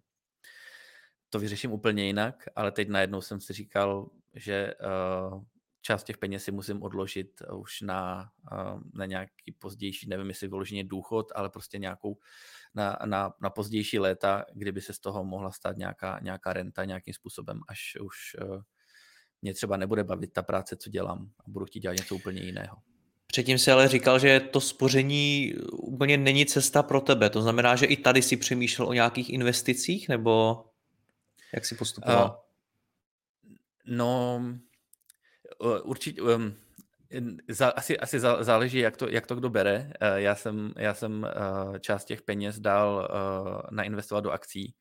[1.29, 4.73] to vyřeším úplně jinak, ale teď najednou jsem si říkal, že
[5.33, 5.43] uh,
[5.85, 10.83] část těch peněz si musím odložit už na, uh, na nějaký pozdější, nevím jestli vyloženě
[10.83, 12.17] důchod, ale prostě nějakou
[12.75, 17.13] na, na, na pozdější léta, kdyby se z toho mohla stát nějaká, nějaká renta nějakým
[17.13, 18.61] způsobem, až už uh,
[19.41, 22.77] mě třeba nebude bavit ta práce, co dělám a budu chtít dělat něco úplně jiného.
[23.27, 27.29] Předtím si ale říkal, že to spoření úplně není cesta pro tebe.
[27.29, 30.65] To znamená, že i tady si přemýšlel o nějakých investicích, nebo
[31.53, 32.25] jak si postupoval?
[32.25, 34.41] Uh, no,
[35.83, 36.55] určitě, um,
[37.49, 39.91] za, asi, asi záleží, jak to, jak to kdo bere.
[40.01, 44.75] Eh, já jsem, já jsem eh, část těch peněz dal eh, nainvestovat do akcí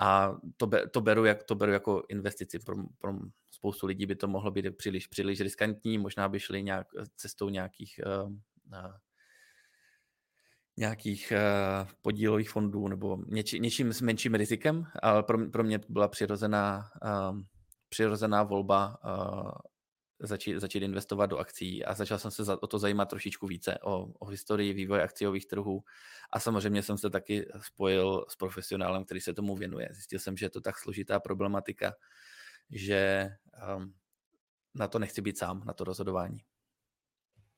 [0.00, 2.58] a to, be, to, beru, jak, to beru jako investici.
[2.58, 3.12] Pro, pro
[3.50, 8.00] spoustu lidí by to mohlo být příliš, příliš riskantní, možná by šli nějak, cestou nějakých
[10.76, 16.08] nějakých uh, podílových fondů nebo něči, něčím s menším rizikem, ale pro, pro mě byla
[16.08, 16.90] přirozená,
[17.88, 18.98] přirozená volba
[20.22, 23.78] začít, začít investovat do akcí a začal jsem se za, o to zajímat trošičku více,
[23.82, 25.84] o, o historii vývoje akciových trhů
[26.32, 29.88] a samozřejmě jsem se taky spojil s profesionálem, který se tomu věnuje.
[29.92, 31.94] Zjistil jsem, že je to tak složitá problematika,
[32.70, 33.28] že
[33.76, 33.94] um,
[34.74, 36.38] na to nechci být sám, na to rozhodování.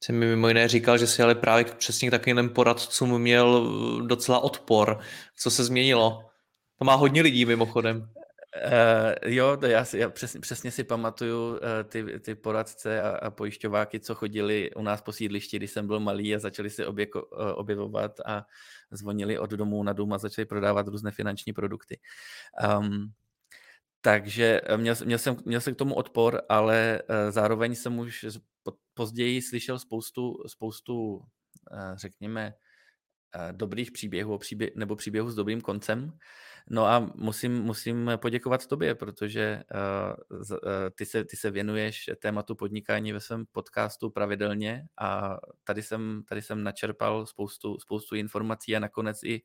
[0.04, 3.68] Jsi mi mimo jiné říkal, že jsi ale právě přesně k takovým poradcům měl
[4.06, 5.00] docela odpor.
[5.36, 6.30] Co se změnilo?
[6.78, 8.10] To má hodně lidí mimochodem.
[8.54, 13.08] Uh, jo, to já, si, já přesně, přesně si pamatuju uh, ty, ty poradce a,
[13.08, 16.86] a pojišťováky, co chodili u nás po sídlišti, když jsem byl malý a začali se
[16.86, 18.46] objeko, uh, objevovat a
[18.90, 21.98] zvonili od domů na dům a začali prodávat různé finanční produkty.
[22.78, 23.12] Um,
[24.00, 28.26] takže měl, měl, jsem, měl jsem k tomu odpor, ale uh, zároveň jsem už
[28.94, 31.22] později slyšel spoustu, spoustu uh,
[31.94, 32.54] řekněme,
[33.36, 36.18] uh, dobrých příběhů příběh, nebo příběhů s dobrým koncem.
[36.70, 40.50] No a musím, musím poděkovat tobě, protože uh,
[40.94, 46.42] ty, se, ty se věnuješ tématu podnikání ve svém podcastu pravidelně a tady jsem, tady
[46.42, 49.42] jsem načerpal spoustu, spoustu informací a nakonec i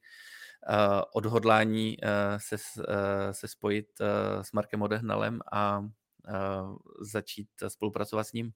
[0.70, 2.84] uh, odhodlání uh, se, uh,
[3.32, 8.52] se spojit uh, s Markem Odehnalem a uh, začít spolupracovat s ním.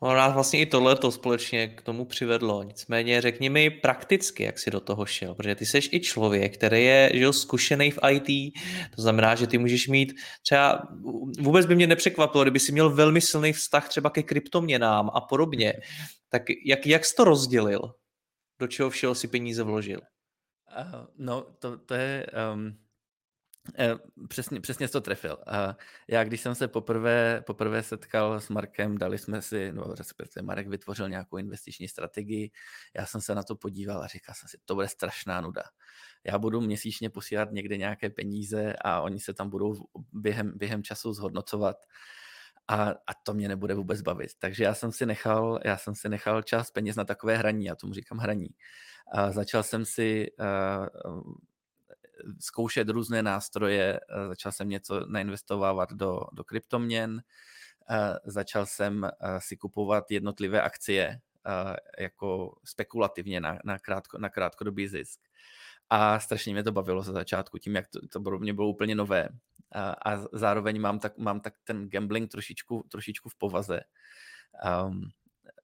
[0.00, 2.62] Ono nás vlastně i tohle společně k tomu přivedlo.
[2.62, 6.84] Nicméně řekni mi prakticky, jak jsi do toho šel, protože ty jsi i člověk, který
[6.84, 8.54] je že zkušený v IT,
[8.96, 10.88] to znamená, že ty můžeš mít třeba,
[11.40, 15.72] vůbec by mě nepřekvapilo, kdyby si měl velmi silný vztah třeba ke kryptoměnám a podobně,
[16.28, 17.94] tak jak, jak jsi to rozdělil?
[18.60, 20.00] Do čeho všeho si peníze vložil?
[20.80, 22.26] Uh, no, to, to je...
[22.54, 22.83] Um
[24.28, 25.38] přesně, přesně to trefil.
[25.46, 25.76] A
[26.08, 30.68] já, když jsem se poprvé, poprvé setkal s Markem, dali jsme si, no respektive Marek
[30.68, 32.50] vytvořil nějakou investiční strategii,
[32.94, 35.62] já jsem se na to podíval a říkal jsem si, to bude strašná nuda.
[36.24, 39.74] já budu měsíčně posílat někde nějaké peníze a oni se tam budou
[40.12, 41.76] během, během času zhodnocovat
[42.68, 44.30] a, a to mě nebude vůbec bavit.
[44.38, 47.74] Takže já jsem si nechal, já jsem si nechal část peněz na takové hraní, já
[47.74, 48.48] tomu říkám hraní.
[49.12, 51.34] A začal jsem si uh,
[52.40, 57.22] zkoušet různé nástroje, uh, začal jsem něco nainvestovávat do, do kryptoměn,
[57.90, 61.20] uh, začal jsem uh, si kupovat jednotlivé akcie
[61.98, 65.20] jako spekulativně na, na, krátko, na krátkodobý zisk.
[65.90, 68.94] A strašně mě to bavilo za začátku, tím, jak to, to pro mě bylo úplně
[68.94, 69.28] nové
[69.72, 73.80] a, a zároveň mám tak, mám tak ten gambling trošičku, trošičku v povaze.
[74.86, 75.10] Um,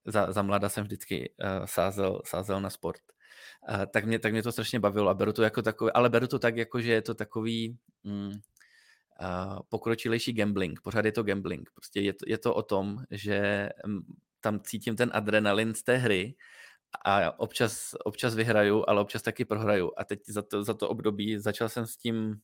[0.05, 3.01] za, za mlada jsem vždycky uh, sázel, sázel na sport.
[3.91, 6.39] Tak, mě, tak mě to strašně bavilo a beru to jako takový, ale beru to
[6.39, 8.33] tak, jako že je to takový mm,
[9.69, 10.81] pokročilejší gambling.
[10.81, 11.71] Pořád je to gambling.
[11.75, 14.05] Prostě je to, je to o tom, že um,
[14.41, 16.35] tam cítím ten adrenalin z té hry
[17.05, 19.93] a občas, občas vyhraju, ale občas taky prohraju.
[19.97, 22.41] A teď za to, za to období začal jsem s tím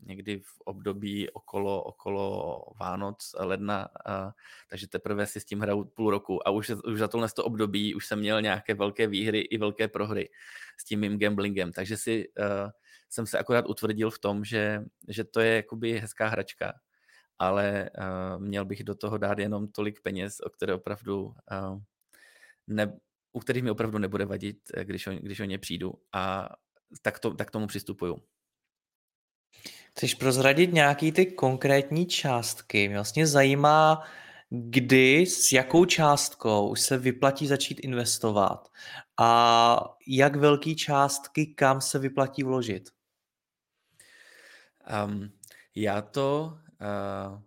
[0.00, 4.32] někdy v období okolo, okolo Vánoc, ledna, a,
[4.70, 6.48] takže teprve si s tím hraju půl roku.
[6.48, 9.88] A už, už za tohle to období už jsem měl nějaké velké výhry i velké
[9.88, 10.30] prohry
[10.78, 12.70] s tím mým gamblingem, takže si uh,
[13.08, 16.72] jsem se akorát utvrdil v tom, že, že to je jakoby hezká hračka,
[17.38, 21.80] ale uh, měl bych do toho dát jenom tolik peněz, o které opravdu uh,
[22.66, 22.98] ne,
[23.32, 25.94] u kterých mi opravdu nebude vadit, když o, když o ně přijdu.
[26.12, 26.48] A
[27.02, 28.22] tak, to, tak tomu přistupuju.
[29.96, 32.88] Chceš prozradit nějaký ty konkrétní částky?
[32.88, 34.02] Mě vlastně zajímá,
[34.50, 38.68] kdy, s jakou částkou už se vyplatí začít investovat
[39.20, 42.90] a jak velký částky kam se vyplatí vložit?
[45.06, 45.32] Um,
[45.74, 46.58] já to...
[46.80, 47.40] Uh,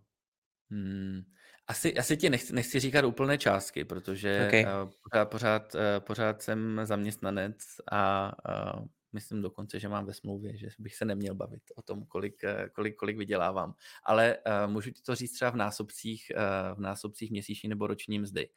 [0.72, 1.22] hmm,
[1.68, 4.64] asi, asi ti nechci, nechci říkat úplné částky, protože okay.
[4.66, 7.58] uh, pořád, pořád, uh, pořád jsem zaměstnanec
[7.92, 8.32] a
[8.78, 12.43] uh, myslím dokonce, že mám ve smlouvě, že bych se neměl bavit o tom, kolik,
[12.43, 13.76] eh, kolik, kolik vydělávám.
[14.04, 18.19] Ale uh, můžu ti to říct třeba v násobcích, uh, v násobcích měsíční nebo roční
[18.19, 18.50] mzdy.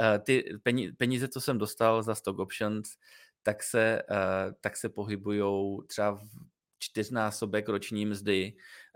[0.00, 0.44] Uh, ty
[0.96, 2.96] peníze, co jsem dostal za stock options,
[3.42, 6.28] tak se, uh, tak se pohybují třeba v
[6.78, 8.52] čtyřnásobek roční mzdy,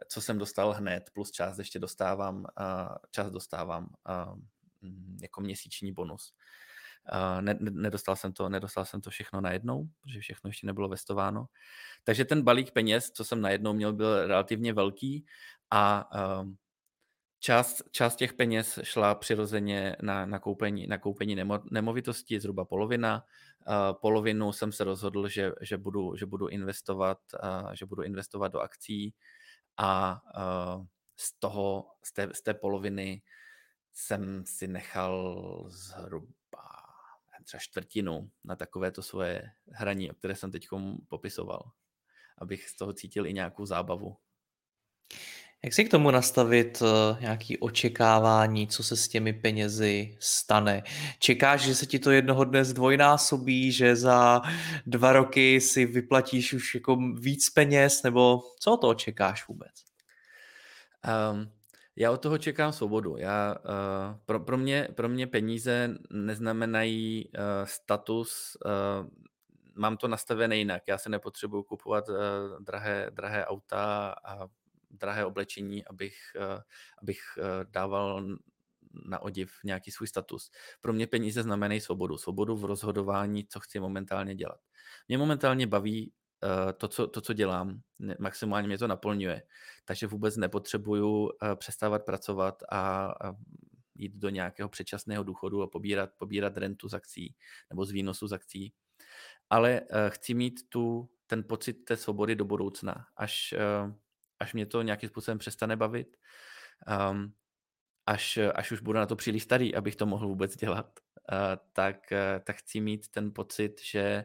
[0.09, 4.39] co jsem dostal hned, plus část ještě dostávám, uh, část dostávám uh,
[5.23, 6.35] jako měsíční bonus.
[7.41, 11.47] Ne, nedostal, jsem to, nedostal jsem to všechno najednou, protože všechno ještě nebylo vestováno.
[12.05, 15.27] Takže ten balík peněz, co jsem najednou měl, byl relativně velký
[15.71, 16.11] a
[16.41, 16.57] um,
[17.41, 23.25] část, část těch peněz šla přirozeně na, na koupení, na koupení nemo, nemovitosti, zhruba polovina.
[23.93, 27.19] Polovinu jsem se rozhodl, že, že, budu, že budu investovat,
[27.73, 29.15] že budu investovat do akcí
[29.77, 30.21] a
[31.17, 33.23] z toho, z té, z té poloviny
[33.93, 36.42] jsem si nechal zhruba
[37.43, 40.69] třeba čtvrtinu na takovéto svoje hraní, o které jsem teď
[41.09, 41.71] popisoval,
[42.39, 44.17] abych z toho cítil i nějakou zábavu.
[45.65, 50.83] Jak si k tomu nastavit uh, nějaké očekávání, co se s těmi penězi stane?
[51.19, 54.41] Čekáš, že se ti to jednoho dne zdvojnásobí, že za
[54.87, 59.73] dva roky si vyplatíš už jako víc peněz, nebo co to očekáš vůbec?
[61.33, 61.53] Um,
[61.97, 63.17] já od toho čekám svobodu.
[63.17, 69.09] Já, uh, pro, pro, mě, pro mě peníze neznamenají uh, status, uh,
[69.75, 70.83] mám to nastavené jinak.
[70.89, 72.17] Já se nepotřebuji kupovat uh,
[72.61, 74.49] drahé, drahé auta a
[74.91, 76.61] drahé oblečení, abych, uh,
[77.03, 78.27] abych uh, dával
[79.05, 80.51] na odiv nějaký svůj status.
[80.81, 82.19] Pro mě peníze znamenají svobodu.
[82.19, 84.61] Svobodu v rozhodování, co chci momentálně dělat.
[85.09, 86.13] Mě momentálně baví
[86.77, 87.81] to, co, to, co dělám,
[88.19, 89.43] maximálně mě to naplňuje.
[89.85, 93.33] Takže vůbec nepotřebuju eh, přestávat pracovat a, a
[93.95, 97.35] jít do nějakého předčasného důchodu a pobírat, pobírat rentu z akcí
[97.71, 98.73] nebo z výnosu z akcí.
[99.51, 103.55] Ale eh, chci mít tu, ten pocit té svobody do budoucna, až,
[104.39, 106.17] až mě to nějakým způsobem přestane bavit,
[107.11, 107.33] um,
[108.07, 111.01] až, až už budu na to příliš starý, abych to mohl vůbec dělat,
[111.73, 112.13] tak,
[112.45, 114.25] tak chci mít ten pocit, že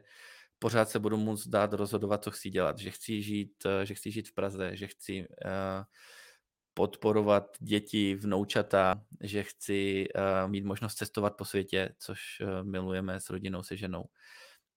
[0.60, 4.12] pořád se budu moct dát rozhodovat, co chci dělat, že chci žít, eh, že chci
[4.12, 5.84] žít v Praze, že chci uh,
[6.74, 12.20] podporovat děti, vnoučata, že chci uh, mít možnost cestovat po světě, což
[12.64, 14.04] milujeme s rodinou, se ženou.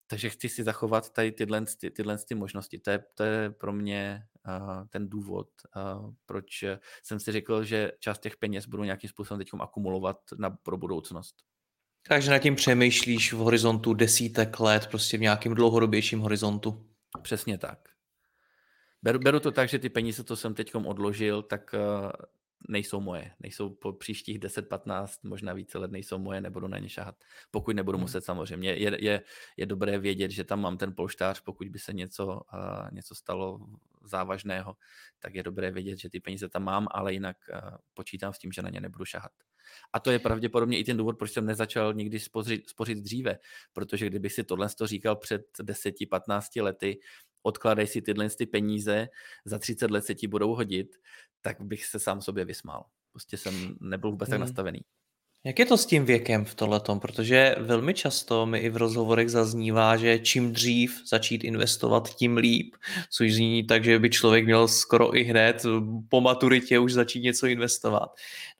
[0.06, 2.78] Takže chci si zachovat tady tyhle, ty, tyhle ty možnosti.
[2.78, 4.26] To je, to je pro mě
[4.88, 5.48] ten důvod,
[6.26, 6.64] proč
[7.02, 11.36] jsem si řekl, že část těch peněz budu nějakým způsobem teď akumulovat na, pro budoucnost.
[12.08, 16.86] Takže nad tím přemýšlíš v horizontu desítek let, prostě v nějakém dlouhodobějším horizontu.
[17.22, 17.78] Přesně tak.
[19.02, 22.10] Beru, beru to tak, že ty peníze, co jsem teď odložil, tak uh,
[22.68, 23.32] nejsou moje.
[23.40, 27.14] Nejsou po příštích 10, 15, možná více let nejsou moje, nebudu na ně šahat.
[27.50, 28.02] Pokud nebudu hmm.
[28.02, 28.70] muset samozřejmě.
[28.70, 29.22] Je, je,
[29.56, 33.60] je dobré vědět, že tam mám ten polštář, pokud by se něco, uh, něco stalo
[34.04, 34.76] závažného,
[35.18, 38.52] tak je dobré vědět, že ty peníze tam mám, ale jinak uh, počítám s tím,
[38.52, 39.32] že na ně nebudu šahat.
[39.92, 43.38] A to je pravděpodobně i ten důvod, proč jsem nezačal nikdy spořit, spořit dříve,
[43.72, 47.00] protože kdybych si tohle říkal před 10-15 lety,
[47.42, 49.08] odkládej si tyhle ty peníze,
[49.44, 50.96] za 30 let se ti budou hodit,
[51.40, 52.84] tak bych se sám sobě vysmál.
[53.12, 54.32] Prostě jsem nebyl vůbec hmm.
[54.32, 54.80] tak nastavený.
[55.44, 57.00] Jak je to s tím věkem v tohletom?
[57.00, 62.74] Protože velmi často mi i v rozhovorech zaznívá, že čím dřív začít investovat, tím líp,
[63.10, 65.62] což zní tak, že by člověk měl skoro i hned
[66.08, 68.08] po maturitě už začít něco investovat.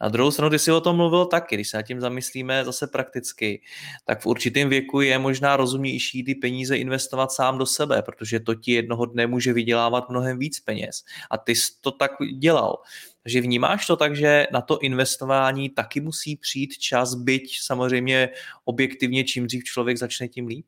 [0.01, 2.87] Na druhou stranu, ty si o tom mluvil taky, když se nad tím zamyslíme zase
[2.87, 3.63] prakticky,
[4.05, 8.55] tak v určitém věku je možná rozumnější ty peníze investovat sám do sebe, protože to
[8.55, 11.05] ti jednoho dne může vydělávat mnohem víc peněz.
[11.31, 12.77] A ty jsi to tak dělal.
[13.23, 18.29] Takže vnímáš to tak, že na to investování taky musí přijít čas, byť samozřejmě
[18.65, 20.67] objektivně čím dřív člověk začne, tím líp?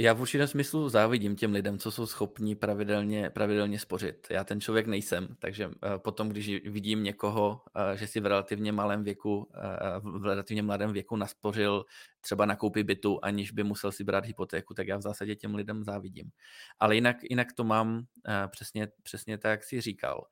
[0.00, 4.26] Já v určitém smyslu závidím těm lidem, co jsou schopní pravidelně, pravidelně spořit.
[4.30, 8.72] Já ten člověk nejsem, takže uh, potom, když vidím někoho, uh, že si v relativně
[8.72, 11.84] malém věku, uh, v relativně mladém věku naspořil
[12.20, 15.54] třeba na koupy bytu, aniž by musel si brát hypotéku, tak já v zásadě těm
[15.54, 16.30] lidem závidím.
[16.78, 18.06] Ale jinak, jinak to mám
[18.48, 20.26] přesně, přesně tak, jak jsi říkal.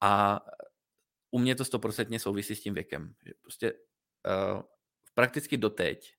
[0.00, 0.40] A
[1.30, 3.14] u mě to stoprocentně souvisí s tím věkem.
[3.42, 3.72] Prostě
[5.14, 6.16] prakticky doteď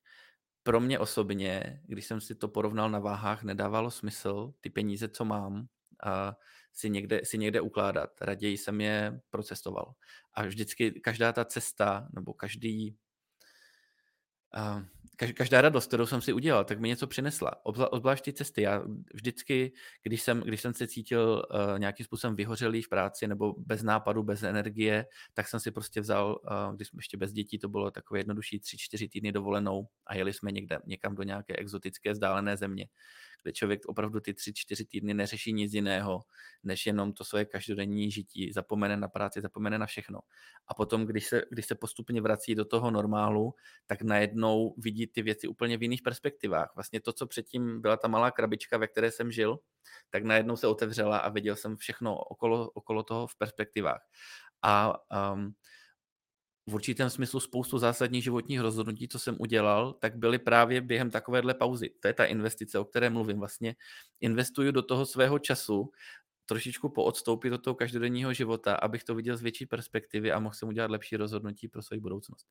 [0.68, 5.24] pro mě osobně, když jsem si to porovnal na váhách, nedávalo smysl ty peníze, co
[5.24, 5.68] mám,
[6.04, 6.36] a
[6.72, 8.10] si někde, si někde ukládat.
[8.20, 9.94] Raději jsem je procestoval.
[10.34, 12.96] A vždycky každá ta cesta, nebo každý,
[15.18, 17.66] každá radost, kterou jsem si udělal, tak mi něco přinesla.
[17.66, 18.62] Obzvlášť ty cesty.
[18.62, 18.82] Já
[19.14, 23.82] vždycky, když jsem, když jsem se cítil uh, nějakým způsobem vyhořelý v práci nebo bez
[23.82, 27.68] nápadu, bez energie, tak jsem si prostě vzal, uh, když jsme ještě bez dětí, to
[27.68, 32.12] bylo takové jednodušší tři, čtyři týdny dovolenou a jeli jsme někde, někam do nějaké exotické
[32.12, 32.86] vzdálené země
[33.42, 36.20] kde člověk opravdu ty tři, čtyři týdny neřeší nic jiného,
[36.64, 40.20] než jenom to svoje každodenní žití, zapomene na práci, zapomene na všechno.
[40.66, 43.54] A potom, když se, když se postupně vrací do toho normálu,
[43.86, 46.72] tak najednou vidí ty věci úplně v jiných perspektivách.
[46.74, 49.58] Vlastně to, co předtím byla ta malá krabička, ve které jsem žil,
[50.10, 54.00] tak najednou se otevřela a viděl jsem všechno okolo, okolo toho v perspektivách.
[54.62, 54.94] A
[55.32, 55.54] um,
[56.68, 61.54] v určitém smyslu spoustu zásadních životních rozhodnutí, co jsem udělal, tak byly právě během takovéhle
[61.54, 61.90] pauzy.
[62.00, 63.38] To je ta investice, o které mluvím.
[63.38, 63.76] Vlastně
[64.20, 65.90] investuju do toho svého času,
[66.46, 70.68] trošičku poodstoupit do toho každodenního života, abych to viděl z větší perspektivy a mohl jsem
[70.68, 72.46] udělat lepší rozhodnutí pro svou budoucnost.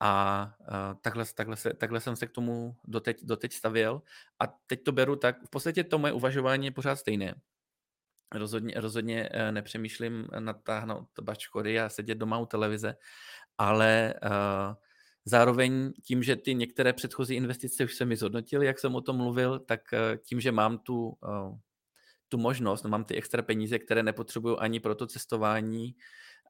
[0.00, 0.52] A
[1.00, 4.02] takhle, takhle, se, takhle jsem se k tomu doteď, doteď stavěl
[4.40, 7.34] a teď to beru tak, v podstatě to moje uvažování je pořád stejné.
[8.34, 12.96] Rozhodně, rozhodně eh, nepřemýšlím natáhnout bačkory a sedět doma u televize,
[13.58, 14.74] ale uh,
[15.24, 19.16] zároveň tím, že ty některé předchozí investice už se mi zhodnotily, jak jsem o tom
[19.16, 21.18] mluvil, tak uh, tím, že mám tu,
[22.28, 25.94] tu možnost, mám ty extra peníze, které nepotřebuju ani pro to cestování,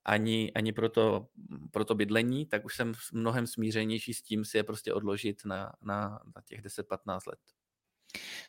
[0.05, 1.29] ani, ani pro, to,
[1.71, 5.73] pro to bydlení, tak už jsem mnohem smířenější s tím si je prostě odložit na,
[5.83, 7.39] na, na těch 10-15 let.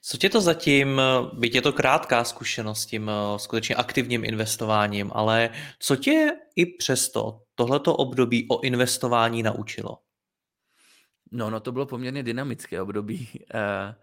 [0.02, 1.02] Co tě to zatím,
[1.34, 5.50] byť je to krátká zkušenost tím eh, skutečně aktivním investováním, ale
[5.80, 9.98] co tě i přesto tohleto období o investování naučilo?
[11.32, 13.96] No, no to bylo poměrně dynamické období, uh,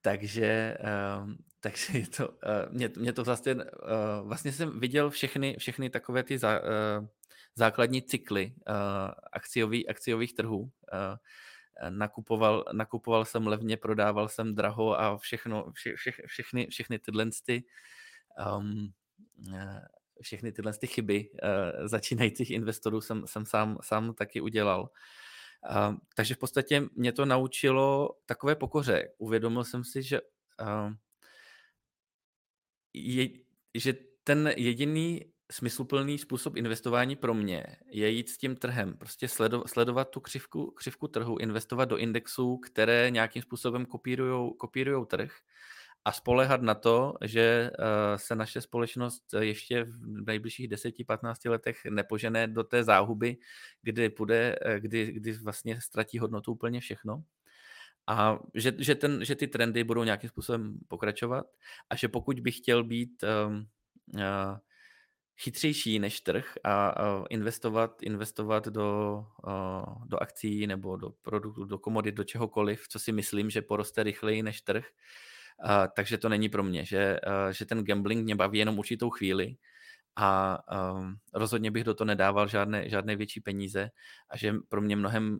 [0.00, 1.30] takže, uh,
[1.60, 2.34] takže je to, uh,
[2.70, 3.62] mě, mě to vlastně, uh,
[4.22, 6.40] vlastně jsem viděl všechny, všechny takové ty uh,
[7.54, 8.74] základní cykly uh,
[9.32, 10.58] akciový, akciových trhů.
[10.60, 10.68] Uh,
[11.88, 17.64] nakupoval, nakupoval jsem levně, prodával jsem draho a všechno, vše, vše, všechny, všechny tyhle ty,
[18.56, 18.92] um,
[20.20, 24.90] všechny tyhle ty chyby uh, začínajících investorů jsem, jsem sám, sám taky udělal.
[25.70, 29.08] Uh, takže v podstatě mě to naučilo takové pokoře.
[29.18, 30.20] Uvědomil jsem si, že,
[30.60, 30.92] uh,
[32.94, 33.28] je,
[33.74, 39.28] že ten jediný smysluplný způsob investování pro mě je jít s tím trhem, prostě
[39.66, 43.86] sledovat tu křivku, křivku trhu, investovat do indexů, které nějakým způsobem
[44.58, 45.32] kopírují trh
[46.04, 47.84] a spolehat na to, že uh,
[48.16, 53.36] se naše společnost ještě v nejbližších 10-15 letech nepožené do té záhuby,
[53.82, 57.22] kdy, půjde, eh, kdy, kdy vlastně ztratí hodnotu úplně všechno.
[58.06, 61.46] A že, že, ten, že ty trendy budou nějakým způsobem pokračovat
[61.90, 64.58] a že pokud bych chtěl být uh,
[65.38, 66.94] chytřejší než trh a,
[67.30, 69.24] investovat, investovat do,
[70.06, 74.42] do akcí nebo do produktů, do komodit, do čehokoliv, co si myslím, že poroste rychleji
[74.42, 74.84] než trh.
[75.96, 77.20] takže to není pro mě, že,
[77.50, 79.56] že ten gambling mě baví jenom určitou chvíli
[80.16, 80.58] a
[81.34, 83.90] rozhodně bych do toho nedával žádné, žádné větší peníze
[84.30, 85.38] a že pro mě mnohem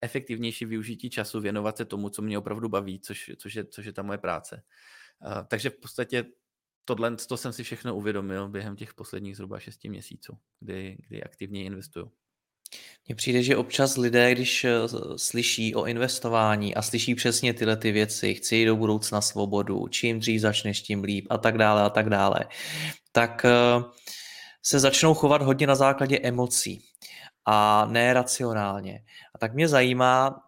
[0.00, 3.92] efektivnější využití času věnovat se tomu, co mě opravdu baví, což, což, je, což je
[3.92, 4.62] ta moje práce.
[5.48, 6.24] Takže v podstatě
[6.84, 11.64] tohle to jsem si všechno uvědomil během těch posledních zhruba šesti měsíců, kdy, kdy aktivně
[11.64, 12.10] investuju.
[13.08, 14.72] Mně přijde, že občas lidé, když eh,
[15.16, 20.20] slyší o investování a slyší přesně tyhle ty věci, chci jít do budoucna svobodu, čím
[20.20, 22.40] dřív začneš, tím líp a tak dále a tak dále,
[23.12, 23.82] tak eh,
[24.62, 26.82] se začnou chovat hodně na základě emocí
[27.44, 29.04] a ne racionálně.
[29.34, 30.42] A tak mě zajímá,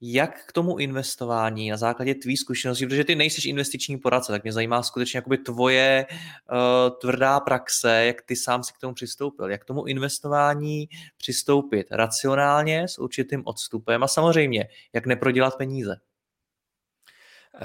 [0.00, 4.52] jak k tomu investování na základě tvý zkušenosti, protože ty nejsiš investiční poradce, tak mě
[4.52, 9.62] zajímá skutečně jakoby tvoje uh, tvrdá praxe, jak ty sám si k tomu přistoupil, jak
[9.62, 15.96] k tomu investování přistoupit racionálně s určitým odstupem a samozřejmě, jak neprodělat peníze.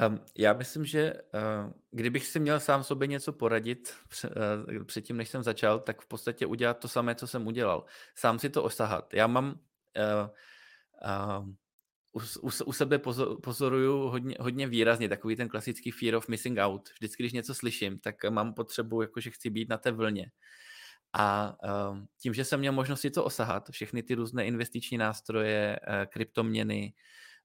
[0.08, 5.30] Um, já myslím, že uh, kdybych si měl sám sobě něco poradit uh, předtím, než
[5.30, 7.86] jsem začal, tak v podstatě udělat to samé, co jsem udělal.
[8.16, 9.14] Sám si to osahat.
[9.14, 9.56] Já mám uh,
[12.16, 16.57] u, u, u sebe pozor, pozoruju hodně, hodně výrazně takový ten klasický fear of missing
[16.59, 16.89] out.
[16.89, 20.32] Vždycky, když něco slyším, tak mám potřebu, jakože chci být na té vlně.
[21.13, 21.55] A
[21.91, 26.05] um, tím, že jsem měl možnost si to osahat, všechny ty různé investiční nástroje, uh,
[26.05, 26.93] kryptoměny,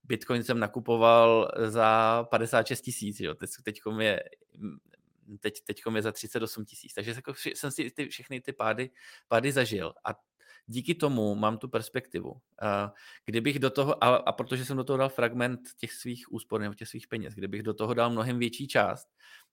[0.05, 4.23] Bitcoin jsem nakupoval za 56 tisíc, teď, teďkom je
[5.41, 6.95] teď, teďkom je za 38 tisíc.
[6.95, 8.91] Takže jako jsem si ty, všechny ty pády,
[9.29, 10.15] pády zažil a
[10.71, 12.41] díky tomu mám tu perspektivu.
[13.25, 16.75] Kdybych do toho, a, a protože jsem do toho dal fragment těch svých úspor nebo
[16.75, 19.09] těch svých peněz, kdybych do toho dal mnohem větší část,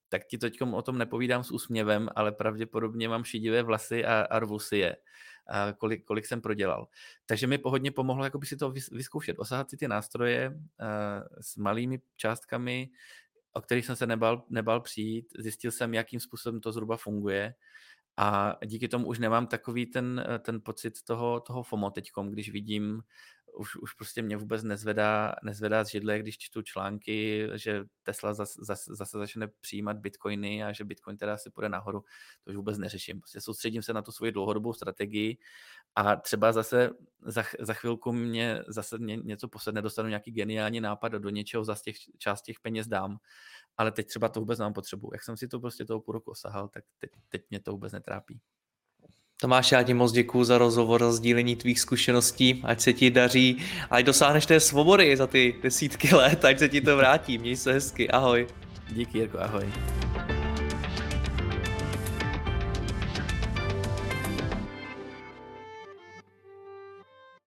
[0.10, 4.40] tak ti teď o tom nepovídám s úsměvem, ale pravděpodobně mám šidivé vlasy a, a
[4.40, 4.98] rvu si je,
[5.48, 6.88] a kolik, kolik jsem prodělal.
[7.26, 10.58] Takže mi pohodně pomohlo jakoby si to vyzkoušet, osahat si ty nástroje uh,
[11.42, 12.90] s malými částkami,
[13.54, 17.54] o kterých jsem se nebal, nebal přijít, zjistil jsem, jakým způsobem to zhruba funguje
[18.18, 22.52] a díky tomu už nemám takový ten, eh, ten pocit toho, toho FOMO teďkom, když
[22.52, 23.02] vidím,
[23.58, 28.62] už, už prostě mě vůbec nezvedá, nezvedá z židle, když čtu články, že Tesla zase,
[28.88, 32.04] zase, začne přijímat bitcoiny a že bitcoin teda si půjde nahoru.
[32.44, 33.20] To už vůbec neřeším.
[33.20, 35.38] Prostě soustředím se na tu svoji dlouhodobou strategii
[35.96, 36.90] a třeba zase
[37.22, 41.64] za, za chvilku mě zase mě něco posedne, dostanu nějaký geniální nápad a do něčeho
[41.64, 43.18] zase těch, část těch peněz dám
[43.78, 45.10] ale teď třeba to vůbec nemám potřebu.
[45.14, 47.94] Jak jsem si to prostě toho půl roku osahal, tak teď, teď mě to vůbec
[47.94, 48.40] netrápí.
[49.42, 53.58] Tomáš, já ti moc děkuji za rozhovor, za sdílení tvých zkušeností, ať se ti daří,
[53.90, 57.38] ať dosáhneš té svobody za ty desítky let, ať se ti to vrátí.
[57.38, 58.48] Měj se hezky, ahoj.
[58.90, 59.74] Díky, Jirko, ahoj.